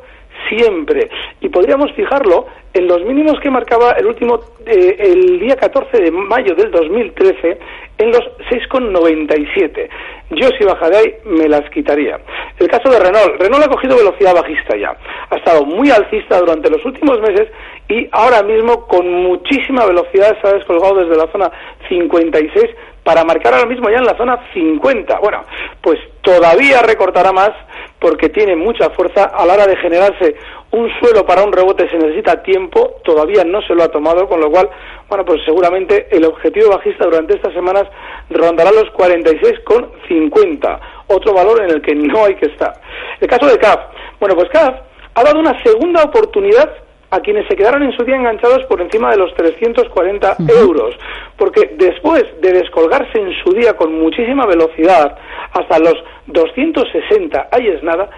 siempre. 0.49 1.09
Y 1.41 1.49
podríamos 1.49 1.91
fijarlo 1.91 2.47
en 2.73 2.87
los 2.87 3.03
mínimos 3.03 3.39
que 3.39 3.49
marcaba 3.49 3.91
el 3.91 4.05
último, 4.05 4.39
eh, 4.65 4.95
el 4.99 5.39
día 5.39 5.55
14 5.55 6.01
de 6.01 6.11
mayo 6.11 6.55
del 6.55 6.71
2013, 6.71 7.57
en 7.97 8.11
los 8.11 8.23
6,97. 8.49 9.89
Yo 10.31 10.47
si 10.57 10.63
baja 10.63 10.89
de 10.89 10.97
ahí 10.97 11.13
me 11.25 11.47
las 11.47 11.69
quitaría. 11.69 12.19
El 12.57 12.67
caso 12.67 12.89
de 12.89 12.99
Renault. 12.99 13.39
Renault 13.39 13.65
ha 13.65 13.69
cogido 13.69 13.97
velocidad 13.97 14.33
bajista 14.33 14.77
ya. 14.77 14.95
Ha 15.29 15.35
estado 15.35 15.65
muy 15.65 15.91
alcista 15.91 16.39
durante 16.39 16.69
los 16.69 16.83
últimos 16.85 17.19
meses 17.21 17.49
y 17.89 18.07
ahora 18.11 18.41
mismo 18.41 18.87
con 18.87 19.07
muchísima 19.07 19.85
velocidad 19.85 20.37
se 20.41 20.47
ha 20.47 20.53
descolgado 20.53 20.95
desde 20.95 21.17
la 21.17 21.31
zona 21.31 21.51
56 21.89 22.69
para 23.03 23.23
marcar 23.23 23.53
ahora 23.53 23.67
mismo 23.67 23.89
ya 23.89 23.97
en 23.97 24.05
la 24.05 24.17
zona 24.17 24.39
50. 24.53 25.19
Bueno, 25.19 25.43
pues 25.81 25.99
todavía 26.21 26.81
recortará 26.81 27.31
más 27.31 27.51
porque 27.99 28.29
tiene 28.29 28.55
mucha 28.55 28.89
fuerza 28.91 29.25
a 29.25 29.45
la 29.45 29.53
hora 29.53 29.67
de 29.67 29.75
generarse 29.77 30.35
un 30.71 30.89
suelo 30.99 31.25
para 31.25 31.43
un 31.43 31.51
rebote 31.51 31.89
se 31.89 31.97
necesita 31.97 32.41
tiempo, 32.43 32.95
todavía 33.03 33.43
no 33.43 33.61
se 33.61 33.75
lo 33.75 33.83
ha 33.83 33.89
tomado, 33.89 34.27
con 34.27 34.39
lo 34.39 34.49
cual, 34.49 34.69
bueno, 35.09 35.25
pues 35.25 35.41
seguramente 35.43 36.07
el 36.11 36.23
objetivo 36.23 36.69
bajista 36.69 37.05
durante 37.05 37.35
estas 37.35 37.53
semanas 37.53 37.83
rondará 38.29 38.71
los 38.71 38.85
46,50, 38.93 40.79
otro 41.07 41.33
valor 41.33 41.61
en 41.63 41.71
el 41.71 41.81
que 41.81 41.93
no 41.93 42.25
hay 42.25 42.35
que 42.35 42.45
estar. 42.47 42.73
El 43.19 43.27
caso 43.27 43.47
de 43.47 43.57
CAF, 43.57 43.79
bueno, 44.19 44.35
pues 44.35 44.49
CAF 44.49 44.75
ha 45.13 45.23
dado 45.23 45.39
una 45.39 45.61
segunda 45.61 46.03
oportunidad 46.03 46.71
a 47.11 47.19
quienes 47.19 47.45
se 47.47 47.55
quedaron 47.55 47.83
en 47.83 47.91
su 47.91 48.03
día 48.05 48.15
enganchados 48.15 48.63
por 48.65 48.81
encima 48.81 49.11
de 49.11 49.17
los 49.17 49.33
340 49.35 50.37
euros, 50.61 50.95
porque 51.37 51.71
después 51.75 52.23
de 52.41 52.53
descolgarse 52.53 53.19
en 53.19 53.33
su 53.43 53.51
día 53.53 53.75
con 53.75 53.93
muchísima 53.99 54.45
velocidad 54.45 55.17
hasta 55.51 55.79
los 55.79 55.95
260, 56.27 57.49
ahí 57.51 57.67
es 57.67 57.83
nada, 57.83 58.09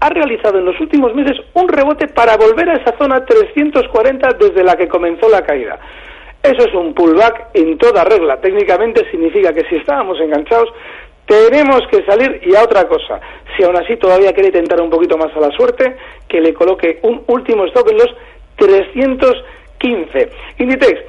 ha 0.00 0.08
realizado 0.10 0.58
en 0.58 0.66
los 0.66 0.78
últimos 0.80 1.14
meses 1.14 1.38
un 1.54 1.66
rebote 1.66 2.08
para 2.08 2.36
volver 2.36 2.68
a 2.68 2.74
esa 2.74 2.96
zona 2.98 3.24
340 3.24 4.28
desde 4.38 4.62
la 4.62 4.76
que 4.76 4.86
comenzó 4.86 5.30
la 5.30 5.42
caída. 5.42 5.78
Eso 6.42 6.66
es 6.66 6.74
un 6.74 6.92
pullback 6.92 7.50
en 7.54 7.78
toda 7.78 8.04
regla. 8.04 8.40
Técnicamente 8.40 9.08
significa 9.10 9.54
que 9.54 9.64
si 9.68 9.76
estábamos 9.76 10.20
enganchados, 10.20 10.68
tenemos 11.24 11.82
que 11.90 12.04
salir 12.04 12.40
y 12.44 12.54
a 12.56 12.64
otra 12.64 12.86
cosa. 12.88 13.20
Si 13.56 13.62
aún 13.62 13.76
así 13.76 13.96
todavía 13.96 14.32
quiere 14.32 14.50
tentar 14.50 14.80
un 14.80 14.90
poquito 14.90 15.16
más 15.16 15.34
a 15.36 15.40
la 15.40 15.50
suerte, 15.56 15.96
que 16.28 16.40
le 16.40 16.52
coloque 16.52 16.98
un 17.02 17.22
último 17.28 17.64
stop 17.66 17.88
en 17.90 17.98
los 17.98 18.14
315. 18.58 20.30
Inditex, 20.58 21.00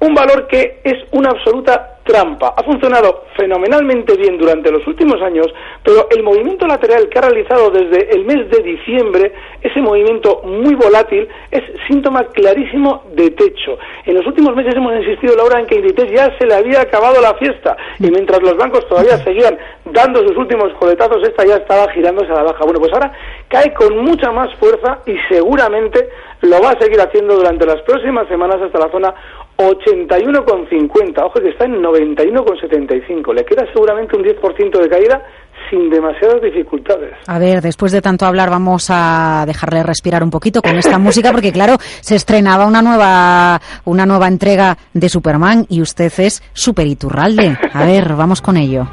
un 0.00 0.14
valor 0.14 0.46
que 0.46 0.80
es 0.82 0.96
una 1.12 1.30
absoluta 1.30 1.98
trampa. 2.04 2.54
Ha 2.56 2.62
funcionado 2.62 3.24
fenomenalmente 3.36 4.16
bien 4.16 4.38
durante 4.38 4.70
los 4.70 4.86
últimos 4.86 5.20
años, 5.22 5.46
pero 5.84 6.08
el 6.10 6.22
movimiento 6.22 6.66
lateral 6.66 7.08
que 7.08 7.18
ha 7.18 7.22
realizado 7.22 7.70
desde 7.70 8.10
el 8.14 8.24
mes 8.24 8.50
de 8.50 8.62
diciembre, 8.62 9.32
ese 9.60 9.80
movimiento 9.80 10.42
muy 10.44 10.74
volátil, 10.74 11.28
es 11.50 11.62
síntoma 11.86 12.24
clarísimo 12.28 13.04
de 13.12 13.30
techo. 13.30 13.78
En 14.06 14.14
los 14.14 14.26
últimos 14.26 14.56
meses 14.56 14.74
hemos 14.74 14.94
insistido, 14.94 15.36
Laura, 15.36 15.60
en 15.60 15.66
que 15.66 15.76
Inditex 15.76 16.12
ya 16.12 16.38
se 16.38 16.46
le 16.46 16.54
había 16.54 16.80
acabado 16.80 17.20
la 17.20 17.34
fiesta 17.34 17.76
y 17.98 18.10
mientras 18.10 18.42
los 18.42 18.56
bancos 18.56 18.88
todavía 18.88 19.18
seguían 19.18 19.58
dando 19.84 20.26
sus 20.26 20.36
últimos 20.36 20.72
coletazos, 20.74 21.22
esta 21.22 21.44
ya 21.44 21.56
estaba 21.56 21.92
girándose 21.92 22.32
a 22.32 22.36
la 22.36 22.42
baja. 22.44 22.64
Bueno, 22.64 22.80
pues 22.80 22.92
ahora 22.92 23.12
cae 23.48 23.74
con 23.74 23.98
mucha 23.98 24.32
más 24.32 24.52
fuerza 24.54 25.00
y 25.06 25.16
seguramente 25.28 26.08
lo 26.42 26.60
va 26.60 26.70
a 26.70 26.80
seguir 26.80 27.00
haciendo 27.00 27.36
durante 27.36 27.66
las 27.66 27.82
próximas 27.82 28.26
semanas 28.28 28.56
hasta 28.62 28.78
la 28.78 28.90
zona 28.90 29.14
81,50. 29.60 31.22
Ojo 31.22 31.40
que 31.40 31.50
está 31.50 31.66
en 31.66 31.82
91,75. 31.82 33.34
Le 33.34 33.44
queda 33.44 33.66
seguramente 33.72 34.16
un 34.16 34.24
10% 34.24 34.80
de 34.80 34.88
caída 34.88 35.22
sin 35.68 35.90
demasiadas 35.90 36.40
dificultades. 36.42 37.12
A 37.26 37.38
ver, 37.38 37.60
después 37.60 37.92
de 37.92 38.00
tanto 38.00 38.24
hablar 38.24 38.50
vamos 38.50 38.86
a 38.88 39.44
dejarle 39.46 39.82
respirar 39.82 40.22
un 40.22 40.30
poquito 40.30 40.62
con 40.62 40.76
esta 40.76 40.98
música 40.98 41.30
porque 41.32 41.52
claro, 41.52 41.76
se 42.00 42.16
estrenaba 42.16 42.66
una 42.66 42.82
nueva 42.82 43.60
una 43.84 44.06
nueva 44.06 44.28
entrega 44.28 44.76
de 44.94 45.08
Superman 45.08 45.66
y 45.68 45.82
usted 45.82 46.12
es 46.18 46.42
Super 46.52 46.86
Iturralde. 46.86 47.56
A 47.72 47.84
ver, 47.84 48.14
vamos 48.14 48.40
con 48.40 48.56
ello. 48.56 48.86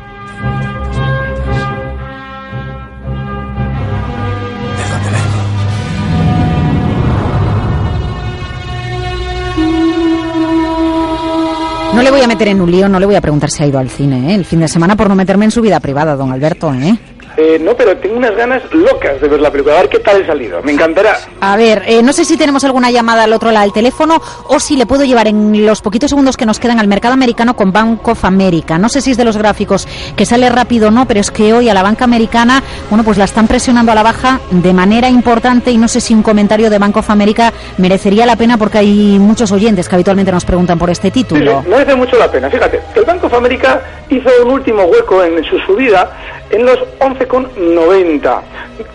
No 11.98 12.04
le 12.04 12.12
voy 12.12 12.22
a 12.22 12.28
meter 12.28 12.50
en 12.50 12.62
un 12.62 12.70
lío, 12.70 12.88
no 12.88 13.00
le 13.00 13.08
voy 13.08 13.16
a 13.16 13.22
preguntar 13.22 13.50
si 13.50 13.64
ha 13.64 13.66
ido 13.66 13.80
al 13.80 13.90
cine, 13.90 14.32
¿eh? 14.32 14.36
El 14.36 14.46
fin 14.46 14.60
de 14.60 14.68
semana 14.68 14.96
por 14.96 15.10
no 15.10 15.16
meterme 15.16 15.46
en 15.46 15.52
su 15.52 15.64
vida 15.64 15.80
privada, 15.80 16.16
don 16.16 16.32
Alberto, 16.32 16.72
¿eh? 16.72 16.96
Eh, 17.38 17.60
no, 17.60 17.76
pero 17.76 17.96
tengo 17.98 18.18
unas 18.18 18.36
ganas 18.36 18.64
locas 18.74 19.22
de 19.22 19.28
ver 19.28 19.40
la 19.40 19.52
película. 19.52 19.76
A 19.76 19.82
ver 19.82 19.90
qué 19.90 20.00
tal 20.00 20.22
he 20.22 20.26
salido. 20.26 20.64
Me 20.64 20.72
encantará. 20.72 21.20
A 21.40 21.56
ver, 21.56 21.84
eh, 21.86 22.02
no 22.02 22.12
sé 22.12 22.26
si 22.26 22.36
tenemos 22.36 22.64
alguna 22.64 22.90
llamada 22.90 23.26
al 23.26 23.34
otro 23.34 23.52
lado 23.52 23.64
del 23.64 23.74
teléfono 23.74 24.20
o 24.46 24.60
si 24.60 24.76
le 24.76 24.88
puedo 24.88 25.06
llevar 25.06 25.28
en 25.28 25.64
los 25.64 25.84
poquitos 25.84 26.10
segundos 26.10 26.36
que 26.36 26.48
nos 26.48 26.60
quedan 26.60 26.80
al 26.80 26.88
mercado 26.88 27.14
americano 27.14 27.56
con 27.56 27.72
Bank 27.72 28.08
of 28.08 28.26
America. 28.26 28.80
No 28.80 28.90
sé 28.90 29.02
si 29.02 29.12
es 29.12 29.18
de 29.18 29.24
los 29.24 29.38
gráficos 29.38 29.88
que 30.16 30.26
sale 30.26 30.50
rápido 30.50 30.88
o 30.88 30.92
no, 30.92 31.08
pero 31.08 31.20
es 31.20 31.30
que 31.30 31.54
hoy 31.54 31.70
a 31.70 31.76
la 31.76 31.84
banca 31.84 32.06
americana, 32.06 32.64
bueno, 32.90 33.04
pues 33.04 33.20
la 33.20 33.26
están 33.26 33.48
presionando 33.48 33.92
a 33.92 33.96
la 33.96 34.02
baja 34.02 34.40
de 34.50 34.74
manera 34.74 35.08
importante 35.08 35.70
y 35.70 35.78
no 35.78 35.88
sé 35.88 36.02
si 36.02 36.16
un 36.16 36.24
comentario 36.24 36.72
de 36.72 36.80
Bank 36.80 36.98
of 36.98 37.10
America 37.12 37.54
merecería 37.78 38.26
la 38.26 38.36
pena 38.36 38.58
porque 38.58 38.80
hay 38.80 39.20
muchos 39.20 39.52
oyentes 39.52 39.88
que 39.88 39.94
habitualmente 39.94 40.32
nos 40.32 40.44
preguntan 40.44 40.80
por 40.80 40.90
este 40.90 41.12
título. 41.12 41.62
Sí, 41.62 41.70
merece 41.70 41.94
mucho 41.94 42.18
la 42.18 42.32
pena. 42.32 42.50
Fíjate, 42.50 42.82
el 42.96 43.06
Bank 43.06 43.24
of 43.24 43.34
America 43.36 43.80
hizo 44.10 44.30
un 44.44 44.52
último 44.54 44.84
hueco 44.86 45.24
en 45.24 45.44
su 45.44 45.60
subida 45.60 46.12
en 46.50 46.66
los 46.66 46.80
11,90. 47.00 48.42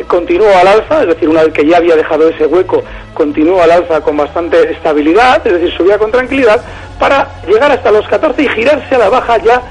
Continúa 0.06 0.60
al 0.60 0.68
alza, 0.68 1.02
es 1.02 1.08
decir, 1.08 1.28
una 1.28 1.42
vez 1.42 1.52
que 1.52 1.66
ya 1.66 1.78
había 1.78 1.96
dejado 1.96 2.28
ese 2.28 2.46
hueco, 2.46 2.82
continúa 3.14 3.64
al 3.64 3.70
alza 3.72 4.00
con 4.00 4.16
bastante 4.16 4.70
estabilidad, 4.70 5.46
es 5.46 5.54
decir, 5.54 5.76
subía 5.76 5.98
con 5.98 6.10
tranquilidad, 6.10 6.60
para 6.98 7.28
llegar 7.46 7.70
hasta 7.70 7.90
los 7.90 8.06
14 8.08 8.42
y 8.42 8.48
girarse 8.48 8.94
a 8.94 8.98
la 8.98 9.08
baja 9.08 9.38
ya 9.38 9.62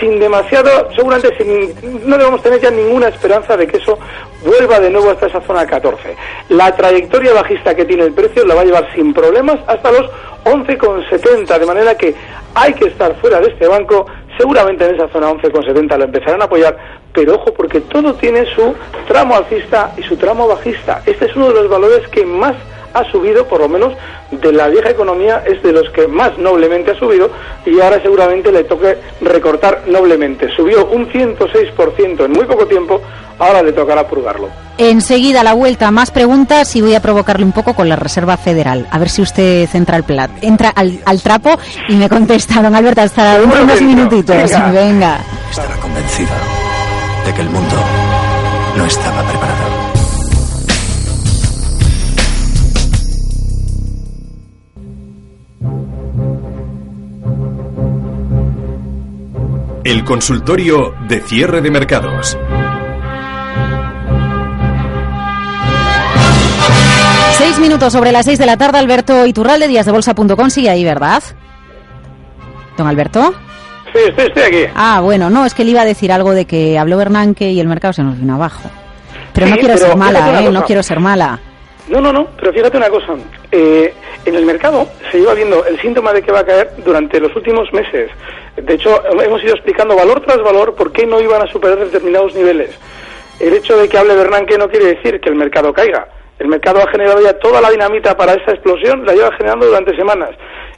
sin 0.00 0.20
demasiado, 0.20 0.88
seguramente 0.94 1.34
sin, 1.38 2.08
no 2.08 2.18
debemos 2.18 2.42
tener 2.42 2.60
ya 2.60 2.70
ninguna 2.70 3.08
esperanza 3.08 3.56
de 3.56 3.66
que 3.66 3.78
eso 3.78 3.98
vuelva 4.44 4.78
de 4.78 4.90
nuevo 4.90 5.10
hasta 5.10 5.26
esa 5.26 5.40
zona 5.40 5.66
14. 5.66 6.16
La 6.50 6.74
trayectoria 6.76 7.32
bajista 7.32 7.74
que 7.74 7.84
tiene 7.84 8.04
el 8.04 8.12
precio 8.12 8.44
la 8.44 8.54
va 8.54 8.62
a 8.62 8.64
llevar 8.64 8.88
sin 8.94 9.14
problemas 9.14 9.58
hasta 9.66 9.90
los 9.90 10.10
11,70, 10.44 11.58
de 11.58 11.66
manera 11.66 11.94
que 11.96 12.14
hay 12.54 12.72
que 12.74 12.86
estar 12.86 13.14
fuera 13.16 13.40
de 13.40 13.48
este 13.48 13.66
banco, 13.66 14.06
seguramente 14.36 14.84
en 14.84 14.94
esa 14.94 15.08
zona 15.08 15.30
11,70 15.30 15.96
lo 15.96 16.04
empezarán 16.04 16.42
a 16.42 16.44
apoyar, 16.44 16.76
pero 17.12 17.34
ojo 17.34 17.52
porque 17.54 17.80
todo 17.80 18.14
tiene 18.14 18.44
su 18.54 18.74
tramo 19.08 19.36
alcista 19.36 19.92
y 19.96 20.02
su 20.02 20.16
tramo 20.16 20.46
bajista. 20.46 21.02
Este 21.06 21.26
es 21.26 21.36
uno 21.36 21.48
de 21.48 21.54
los 21.54 21.68
valores 21.68 22.06
que 22.08 22.24
más 22.24 22.54
ha 22.96 23.10
subido, 23.10 23.46
por 23.46 23.60
lo 23.60 23.68
menos 23.68 23.92
de 24.30 24.52
la 24.52 24.68
vieja 24.68 24.90
economía, 24.90 25.42
es 25.46 25.62
de 25.62 25.72
los 25.72 25.88
que 25.90 26.08
más 26.08 26.36
noblemente 26.38 26.92
ha 26.92 26.98
subido 26.98 27.30
y 27.64 27.80
ahora 27.80 28.00
seguramente 28.02 28.50
le 28.50 28.64
toque 28.64 28.96
recortar 29.20 29.82
noblemente. 29.86 30.48
Subió 30.56 30.86
un 30.86 31.08
106% 31.08 32.24
en 32.24 32.32
muy 32.32 32.44
poco 32.46 32.66
tiempo, 32.66 33.00
ahora 33.38 33.62
le 33.62 33.72
tocará 33.72 34.06
purgarlo. 34.06 34.48
Enseguida 34.78 35.42
la 35.42 35.54
vuelta, 35.54 35.90
más 35.90 36.10
preguntas 36.10 36.74
y 36.76 36.82
voy 36.82 36.94
a 36.94 37.00
provocarle 37.00 37.44
un 37.44 37.52
poco 37.52 37.74
con 37.74 37.88
la 37.88 37.96
Reserva 37.96 38.36
Federal. 38.36 38.86
A 38.90 38.98
ver 38.98 39.08
si 39.08 39.22
usted 39.22 39.68
entra 39.74 39.96
al, 39.96 40.04
plat, 40.04 40.30
entra 40.42 40.70
al, 40.70 41.22
trapo 41.22 41.58
y 41.88 41.94
me 41.96 42.08
contesta, 42.08 42.62
don 42.62 42.74
Alberto, 42.74 43.02
hasta 43.02 43.38
dentro 43.38 43.62
unos 43.62 43.80
minutitos. 43.80 44.36
Venga. 44.36 44.70
Venga. 44.70 45.18
Estaba 45.50 45.76
convencida 45.76 46.36
de 47.24 47.34
que 47.34 47.40
el 47.40 47.50
mundo 47.50 47.76
no 48.76 48.84
estaba 48.84 49.22
preparado. 49.22 49.85
El 59.86 60.02
consultorio 60.02 60.96
de 61.06 61.20
cierre 61.20 61.60
de 61.60 61.70
mercados. 61.70 62.36
Seis 67.38 67.60
minutos 67.60 67.92
sobre 67.92 68.10
las 68.10 68.26
seis 68.26 68.36
de 68.40 68.46
la 68.46 68.56
tarde, 68.56 68.78
Alberto 68.78 69.24
Iturralde, 69.24 69.68
díasdebolsa.com, 69.68 70.50
sigue 70.50 70.70
ahí, 70.70 70.82
¿verdad? 70.82 71.22
Don 72.76 72.88
Alberto. 72.88 73.32
Sí, 73.92 74.00
estoy, 74.16 74.42
aquí. 74.42 74.72
Ah, 74.74 74.98
bueno, 75.04 75.30
no, 75.30 75.46
es 75.46 75.54
que 75.54 75.64
le 75.64 75.70
iba 75.70 75.82
a 75.82 75.84
decir 75.84 76.10
algo 76.10 76.32
de 76.32 76.46
que 76.46 76.80
habló 76.80 76.96
Bernanke 76.96 77.52
y 77.52 77.60
el 77.60 77.68
mercado 77.68 77.92
se 77.92 78.02
nos 78.02 78.18
vino 78.18 78.34
abajo. 78.34 78.68
Pero 79.34 79.46
no 79.46 79.56
quiero 79.56 79.78
ser 79.78 79.96
mala, 79.96 80.42
¿eh? 80.42 80.50
No 80.50 80.64
quiero 80.64 80.82
ser 80.82 80.98
mala. 80.98 81.38
No, 81.88 82.00
no, 82.00 82.12
no, 82.12 82.28
pero 82.38 82.52
fíjate 82.52 82.76
una 82.76 82.90
cosa. 82.90 83.14
Eh, 83.52 83.94
en 84.24 84.34
el 84.34 84.44
mercado 84.44 84.88
se 85.10 85.20
lleva 85.20 85.34
viendo 85.34 85.64
el 85.66 85.80
síntoma 85.80 86.12
de 86.12 86.22
que 86.22 86.32
va 86.32 86.40
a 86.40 86.44
caer 86.46 86.70
durante 86.78 87.20
los 87.20 87.34
últimos 87.36 87.72
meses. 87.72 88.10
De 88.56 88.74
hecho, 88.74 89.02
hemos 89.22 89.42
ido 89.44 89.54
explicando 89.54 89.94
valor 89.94 90.20
tras 90.20 90.42
valor 90.42 90.74
por 90.74 90.90
qué 90.92 91.06
no 91.06 91.20
iban 91.20 91.42
a 91.42 91.52
superar 91.52 91.78
determinados 91.78 92.34
niveles. 92.34 92.70
El 93.38 93.52
hecho 93.54 93.76
de 93.76 93.88
que 93.88 93.98
hable 93.98 94.16
Bernanke 94.16 94.58
no 94.58 94.68
quiere 94.68 94.94
decir 94.94 95.20
que 95.20 95.28
el 95.28 95.36
mercado 95.36 95.72
caiga. 95.72 96.08
El 96.38 96.48
mercado 96.48 96.80
ha 96.80 96.90
generado 96.90 97.22
ya 97.22 97.38
toda 97.38 97.60
la 97.60 97.70
dinamita 97.70 98.16
para 98.16 98.34
esa 98.34 98.52
explosión, 98.52 99.06
la 99.06 99.14
lleva 99.14 99.32
generando 99.36 99.66
durante 99.66 99.96
semanas. 99.96 100.30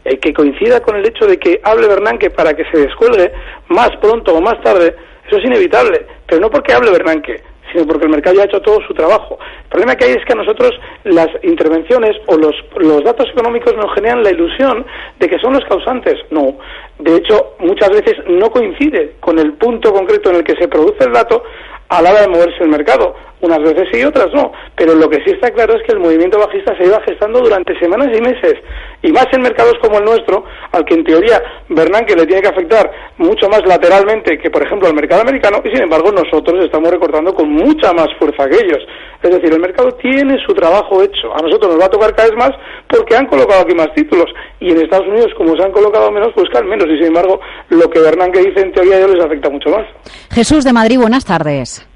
eh, 0.05 0.19
que 0.19 0.33
coincida 0.33 0.81
con 0.81 0.97
el 0.97 1.07
hecho 1.07 1.27
de 1.27 1.39
que 1.39 1.61
hable 1.63 1.89
Bernanke 1.89 2.31
para 2.31 2.55
que 2.55 2.65
se 2.71 2.79
descuelgue 2.79 3.33
más 3.69 3.91
pronto 4.01 4.35
o 4.35 4.41
más 4.41 4.61
tarde, 4.63 4.95
eso 5.27 5.37
es 5.37 5.45
inevitable, 5.45 6.07
pero 6.27 6.41
no 6.41 6.51
porque 6.51 6.73
hable 6.73 6.91
Bernanke, 6.93 7.43
sino 7.73 7.87
porque 7.87 8.05
el 8.05 8.11
mercado 8.11 8.37
ya 8.37 8.43
ha 8.43 8.47
hecho 8.47 8.61
todo 8.61 8.81
su 8.87 8.95
trabajo. 8.95 9.39
El 9.65 9.69
problema 9.69 9.97
que 9.97 10.07
hay 10.07 10.13
es 10.13 10.25
que 10.25 10.33
a 10.33 10.37
nosotros 10.37 10.73
las 11.05 11.29
intervenciones 11.43 12.17
o 12.27 12.37
los, 12.37 12.55
los 12.77 13.05
datos 13.05 13.29
económicos 13.31 13.75
nos 13.77 13.93
generan 13.95 14.23
la 14.23 14.31
ilusión 14.31 14.87
de 15.19 15.29
que 15.29 15.39
son 15.39 15.55
los 15.55 15.65
causantes. 15.65 16.15
No. 16.31 16.59
De 16.99 17.17
hecho, 17.17 17.55
muchas 17.61 17.91
veces 17.91 18.17
no 18.27 18.51
coincide 18.51 19.15
con 19.21 19.39
el 19.39 19.55
punto 19.55 19.93
concreto 19.93 20.31
en 20.31 20.37
el 20.37 20.45
que 20.45 20.57
se 20.57 20.69
produce 20.69 21.05
el 21.05 21.13
dato 21.13 21.43
a 21.89 22.03
la 22.03 22.11
hora 22.11 22.23
de 22.23 22.29
moverse 22.29 22.63
el 22.63 22.69
mercado. 22.69 23.15
Unas 23.41 23.61
veces 23.61 23.89
sí 23.93 24.01
y 24.01 24.05
otras 24.05 24.29
no. 24.35 24.53
Pero 24.77 24.95
lo 24.95 25.09
que 25.09 25.23
sí 25.25 25.31
está 25.31 25.51
claro 25.51 25.75
es 25.75 25.83
que 25.85 25.93
el 25.93 26.01
movimiento 26.01 26.39
bajista 26.39 26.77
se 26.77 26.85
iba 26.85 27.01
gestando 27.03 27.41
durante 27.41 27.79
semanas 27.79 28.09
y 28.17 28.21
meses. 28.21 28.55
Y 29.01 29.13
más 29.13 29.27
en 29.33 29.43
mercados 29.43 29.75
como 29.81 29.99
el 29.99 30.05
nuestro, 30.05 30.45
al 30.73 30.85
que 30.85 30.95
en 30.95 31.05
teoría 31.05 31.41
Bernanke 31.69 32.17
le 32.17 32.27
tiene 32.27 32.43
que 32.43 32.49
afectar 32.49 32.91
mucho 33.19 33.49
más 33.49 33.63
lateralmente 33.65 34.39
que, 34.39 34.51
por 34.51 34.63
ejemplo, 34.63 34.89
al 34.89 34.95
mercado 34.95 35.23
americano. 35.23 35.63
Y 35.65 35.69
sin 35.69 35.83
embargo, 35.83 36.11
nosotros 36.11 36.65
estamos 36.65 36.91
recortando 36.91 37.33
con 37.33 37.49
mucha 37.49 37.93
más 37.93 38.09
fuerza 38.19 38.49
que 38.49 38.57
ellos. 38.57 38.85
Es 39.23 39.31
decir, 39.31 39.53
el 39.53 39.61
mercado 39.61 39.93
tiene 39.95 40.37
su 40.45 40.53
trabajo 40.53 41.03
hecho. 41.03 41.33
A 41.33 41.43
nosotros 41.43 41.73
nos 41.73 41.81
va 41.81 41.87
a 41.87 41.91
tocar 41.91 42.15
cada 42.15 42.29
vez 42.29 42.39
más 42.39 42.51
porque 42.89 43.15
han 43.15 43.27
colocado 43.27 43.63
aquí 43.63 43.75
más 43.75 43.93
títulos. 43.95 44.27
Y 44.59 44.71
en 44.71 44.81
Estados 44.81 45.07
Unidos, 45.07 45.29
como 45.37 45.57
se 45.57 45.63
han 45.63 45.73
colocado 45.73 46.11
menos, 46.11 46.35
buscan 46.35 46.67
menos. 46.69 46.87
Y 46.89 46.97
sin 46.97 47.07
embargo, 47.07 47.41
lo 47.69 47.89
que 47.91 48.01
Bernanke 48.01 48.41
dice 48.41 48.61
en 48.61 48.73
teoría 48.73 48.99
ya 48.99 49.07
les 49.07 49.25
afecta 49.25 49.49
mucho 49.49 49.71
más. 49.71 49.87
Jesús 50.33 50.65
de 50.65 50.73
Madrid, 50.73 50.99
buenas 50.99 51.25
tardes. 51.25 51.87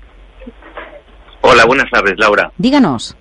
Hola, 1.41 1.65
buenas 1.67 1.91
tardes, 1.91 2.15
Laura. 2.17 2.53
Díganos. 2.57 3.17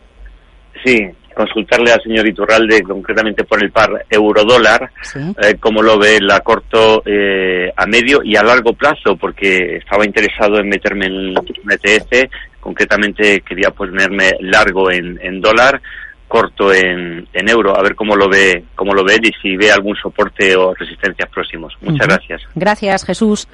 Sí, 0.86 1.10
consultarle 1.36 1.92
al 1.92 2.02
señor 2.02 2.28
Iturralde 2.28 2.84
concretamente 2.84 3.44
por 3.44 3.64
el 3.64 3.72
par 3.72 4.06
euro-dólar, 4.10 4.92
eh, 5.16 5.56
cómo 5.60 5.82
lo 5.82 5.98
ve 5.98 6.20
a 6.32 6.40
corto, 6.42 7.04
eh, 7.06 7.72
a 7.76 7.86
medio 7.86 8.22
y 8.24 8.36
a 8.36 8.44
largo 8.44 8.74
plazo, 8.74 9.16
porque 9.16 9.78
estaba 9.78 10.06
interesado 10.06 10.60
en 10.60 10.70
meterme 10.70 11.08
en 11.08 11.38
un 11.38 11.72
ETF, 11.72 12.30
concretamente 12.60 13.42
quería 13.42 13.72
ponerme 13.72 14.32
largo 14.40 14.92
en, 14.92 15.20
en 15.22 15.42
dólar, 15.42 15.82
corto 16.28 16.74
en, 16.74 17.28
en, 17.34 17.50
euro, 17.50 17.78
a 17.78 17.82
ver 17.82 17.96
cómo 17.96 18.16
lo 18.16 18.30
ve, 18.30 18.64
cómo 18.76 18.94
lo 18.94 19.04
ve 19.04 19.20
y 19.22 19.32
si 19.42 19.58
ve 19.58 19.72
algún 19.72 19.96
soporte 19.98 20.56
o 20.56 20.74
resistencias 20.74 21.30
próximos. 21.30 21.76
Muchas 21.82 22.08
gracias. 22.08 22.42
Gracias, 22.56 23.06
Jesús. 23.06 23.48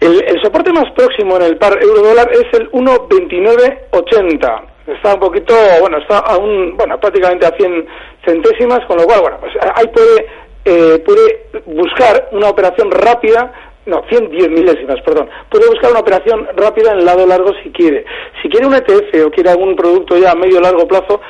El, 0.00 0.40
soporte 0.42 0.72
más 0.72 0.90
próximo 0.94 1.36
en 1.36 1.44
el 1.44 1.56
par 1.56 1.78
euro-dólar 1.82 2.30
es 2.32 2.60
el 2.60 2.70
1.2980. 2.72 4.73
Está 4.86 5.14
un 5.14 5.20
poquito, 5.20 5.54
bueno, 5.80 5.98
está 5.98 6.18
aún, 6.18 6.76
bueno, 6.76 7.00
prácticamente 7.00 7.46
a 7.46 7.56
100 7.56 7.86
centésimas, 8.24 8.80
con 8.86 8.98
lo 8.98 9.04
cual, 9.04 9.20
bueno, 9.22 9.38
pues 9.40 9.52
ahí 9.74 9.88
puede, 9.88 10.26
eh, 10.64 10.98
puede 11.04 11.46
buscar 11.66 12.28
una 12.32 12.48
operación 12.50 12.90
rápida 12.90 13.52
no, 13.86 14.02
110 14.08 14.48
milésimas, 14.48 15.00
perdón. 15.02 15.28
Puede 15.50 15.68
buscar 15.68 15.90
una 15.90 16.00
operación 16.00 16.48
rápida 16.56 16.92
en 16.92 17.00
el 17.00 17.04
lado 17.04 17.26
largo 17.26 17.52
si 17.62 17.70
quiere. 17.70 18.06
Si 18.40 18.48
quiere 18.48 18.66
un 18.66 18.74
ETF 18.74 19.26
o 19.26 19.30
quiere 19.30 19.50
algún 19.50 19.76
producto 19.76 20.16
ya 20.16 20.30
a 20.30 20.34
medio 20.34 20.60
largo 20.60 20.88
plazo, 20.88 21.20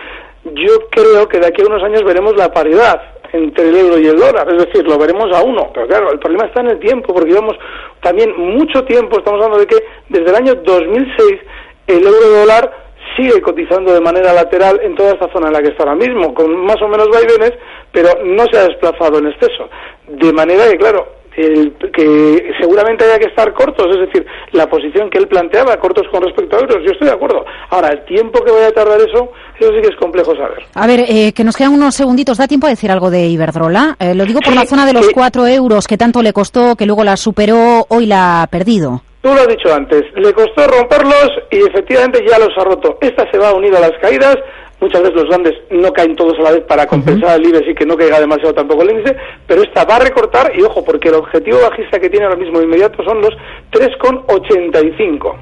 yo 0.44 0.88
creo 0.90 1.26
que 1.28 1.40
de 1.40 1.46
aquí 1.46 1.62
a 1.62 1.66
unos 1.66 1.82
años 1.82 2.04
veremos 2.04 2.36
la 2.36 2.52
paridad 2.52 3.00
entre 3.32 3.68
el 3.68 3.76
euro 3.76 3.98
y 3.98 4.06
el 4.06 4.16
dólar, 4.16 4.46
es 4.52 4.66
decir, 4.66 4.86
lo 4.86 4.96
veremos 4.96 5.36
a 5.36 5.42
uno. 5.42 5.70
Pero 5.74 5.88
claro, 5.88 6.12
el 6.12 6.20
problema 6.20 6.46
está 6.46 6.60
en 6.60 6.68
el 6.68 6.78
tiempo, 6.78 7.12
porque 7.12 7.30
llevamos 7.30 7.56
también 8.00 8.32
mucho 8.38 8.84
tiempo, 8.84 9.18
estamos 9.18 9.42
hablando 9.42 9.58
de 9.58 9.66
que 9.66 9.84
desde 10.08 10.30
el 10.30 10.36
año 10.36 10.54
2006 10.54 11.40
el 11.88 12.06
euro 12.06 12.28
dólar 12.40 12.83
sigue 13.16 13.40
cotizando 13.40 13.92
de 13.92 14.00
manera 14.00 14.32
lateral 14.32 14.80
en 14.82 14.94
toda 14.94 15.12
esta 15.12 15.30
zona 15.32 15.48
en 15.48 15.52
la 15.54 15.62
que 15.62 15.68
está 15.68 15.84
ahora 15.84 15.96
mismo, 15.96 16.34
con 16.34 16.64
más 16.64 16.80
o 16.82 16.88
menos 16.88 17.08
vaivenes, 17.08 17.52
pero 17.92 18.10
no 18.24 18.44
se 18.50 18.58
ha 18.58 18.68
desplazado 18.68 19.18
en 19.18 19.28
exceso. 19.28 19.68
De 20.08 20.32
manera 20.32 20.68
que, 20.70 20.76
claro, 20.76 21.06
el, 21.36 21.72
que 21.92 22.52
seguramente 22.60 23.04
haya 23.04 23.18
que 23.18 23.26
estar 23.26 23.52
cortos, 23.52 23.86
es 23.90 24.06
decir, 24.06 24.26
la 24.52 24.68
posición 24.68 25.10
que 25.10 25.18
él 25.18 25.28
planteaba, 25.28 25.76
cortos 25.76 26.06
con 26.10 26.22
respecto 26.22 26.56
a 26.56 26.60
euros, 26.60 26.76
yo 26.84 26.92
estoy 26.92 27.08
de 27.08 27.14
acuerdo. 27.14 27.44
Ahora, 27.70 27.88
el 27.88 28.04
tiempo 28.04 28.44
que 28.44 28.52
vaya 28.52 28.68
a 28.68 28.72
tardar 28.72 29.00
eso, 29.00 29.30
eso 29.58 29.70
sí 29.70 29.80
que 29.82 29.88
es 29.88 29.96
complejo 29.96 30.34
saber. 30.36 30.64
A 30.74 30.86
ver, 30.86 31.00
eh, 31.08 31.32
que 31.32 31.44
nos 31.44 31.56
quedan 31.56 31.72
unos 31.72 31.94
segunditos, 31.94 32.38
¿da 32.38 32.46
tiempo 32.46 32.66
a 32.66 32.70
decir 32.70 32.90
algo 32.90 33.10
de 33.10 33.26
Iberdrola? 33.26 33.96
Eh, 33.98 34.14
lo 34.14 34.24
digo 34.24 34.40
por 34.40 34.54
la 34.54 34.66
zona 34.66 34.86
de 34.86 34.92
los 34.92 35.10
cuatro 35.10 35.46
euros 35.46 35.86
que 35.86 35.96
tanto 35.96 36.22
le 36.22 36.32
costó, 36.32 36.76
que 36.76 36.86
luego 36.86 37.04
la 37.04 37.16
superó, 37.16 37.84
hoy 37.88 38.06
la 38.06 38.42
ha 38.42 38.46
perdido. 38.46 39.02
Tú 39.24 39.32
lo 39.32 39.40
has 39.40 39.48
dicho 39.48 39.72
antes, 39.72 40.02
le 40.16 40.34
costó 40.34 40.66
romperlos 40.66 41.30
y 41.50 41.56
efectivamente 41.56 42.22
ya 42.28 42.38
los 42.38 42.50
ha 42.58 42.64
roto. 42.64 42.98
Esta 43.00 43.24
se 43.30 43.38
va 43.38 43.48
a 43.48 43.54
unir 43.54 43.74
a 43.74 43.80
las 43.80 43.92
caídas, 43.98 44.36
Muchas 44.80 45.00
veces 45.00 45.16
los 45.16 45.28
grandes 45.28 45.54
no 45.70 45.90
caen 45.92 46.14
todos 46.14 46.34
a 46.40 46.42
la 46.42 46.50
vez 46.50 46.62
para 46.64 46.86
compensar 46.86 47.40
el 47.40 47.48
IBEX 47.48 47.68
y 47.70 47.74
que 47.74 47.86
no 47.86 47.96
caiga 47.96 48.20
demasiado 48.20 48.52
tampoco 48.52 48.82
el 48.82 48.90
índice, 48.90 49.16
pero 49.46 49.62
esta 49.62 49.84
va 49.84 49.96
a 49.96 50.00
recortar 50.00 50.52
y 50.54 50.60
ojo, 50.62 50.84
porque 50.84 51.08
el 51.08 51.14
objetivo 51.14 51.58
bajista 51.62 51.98
que 51.98 52.10
tiene 52.10 52.26
ahora 52.26 52.36
mismo 52.36 52.60
inmediato 52.60 53.02
son 53.02 53.22
los 53.22 53.30
3,85. 53.72 55.34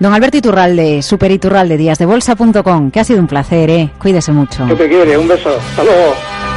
Don 0.00 0.12
Alberto 0.12 0.38
Iturralde, 0.38 1.00
Super 1.02 1.30
Iturralde, 1.30 1.76
díasdebolsa.com, 1.76 2.90
que 2.90 2.98
ha 2.98 3.04
sido 3.04 3.20
un 3.20 3.28
placer, 3.28 3.70
¿eh? 3.70 3.90
Cuídese 4.00 4.32
mucho. 4.32 4.66
Que 4.66 4.74
te 4.74 4.88
quiere, 4.88 5.16
un 5.16 5.28
beso. 5.28 5.50
Hasta 5.50 5.84
luego. 5.84 6.51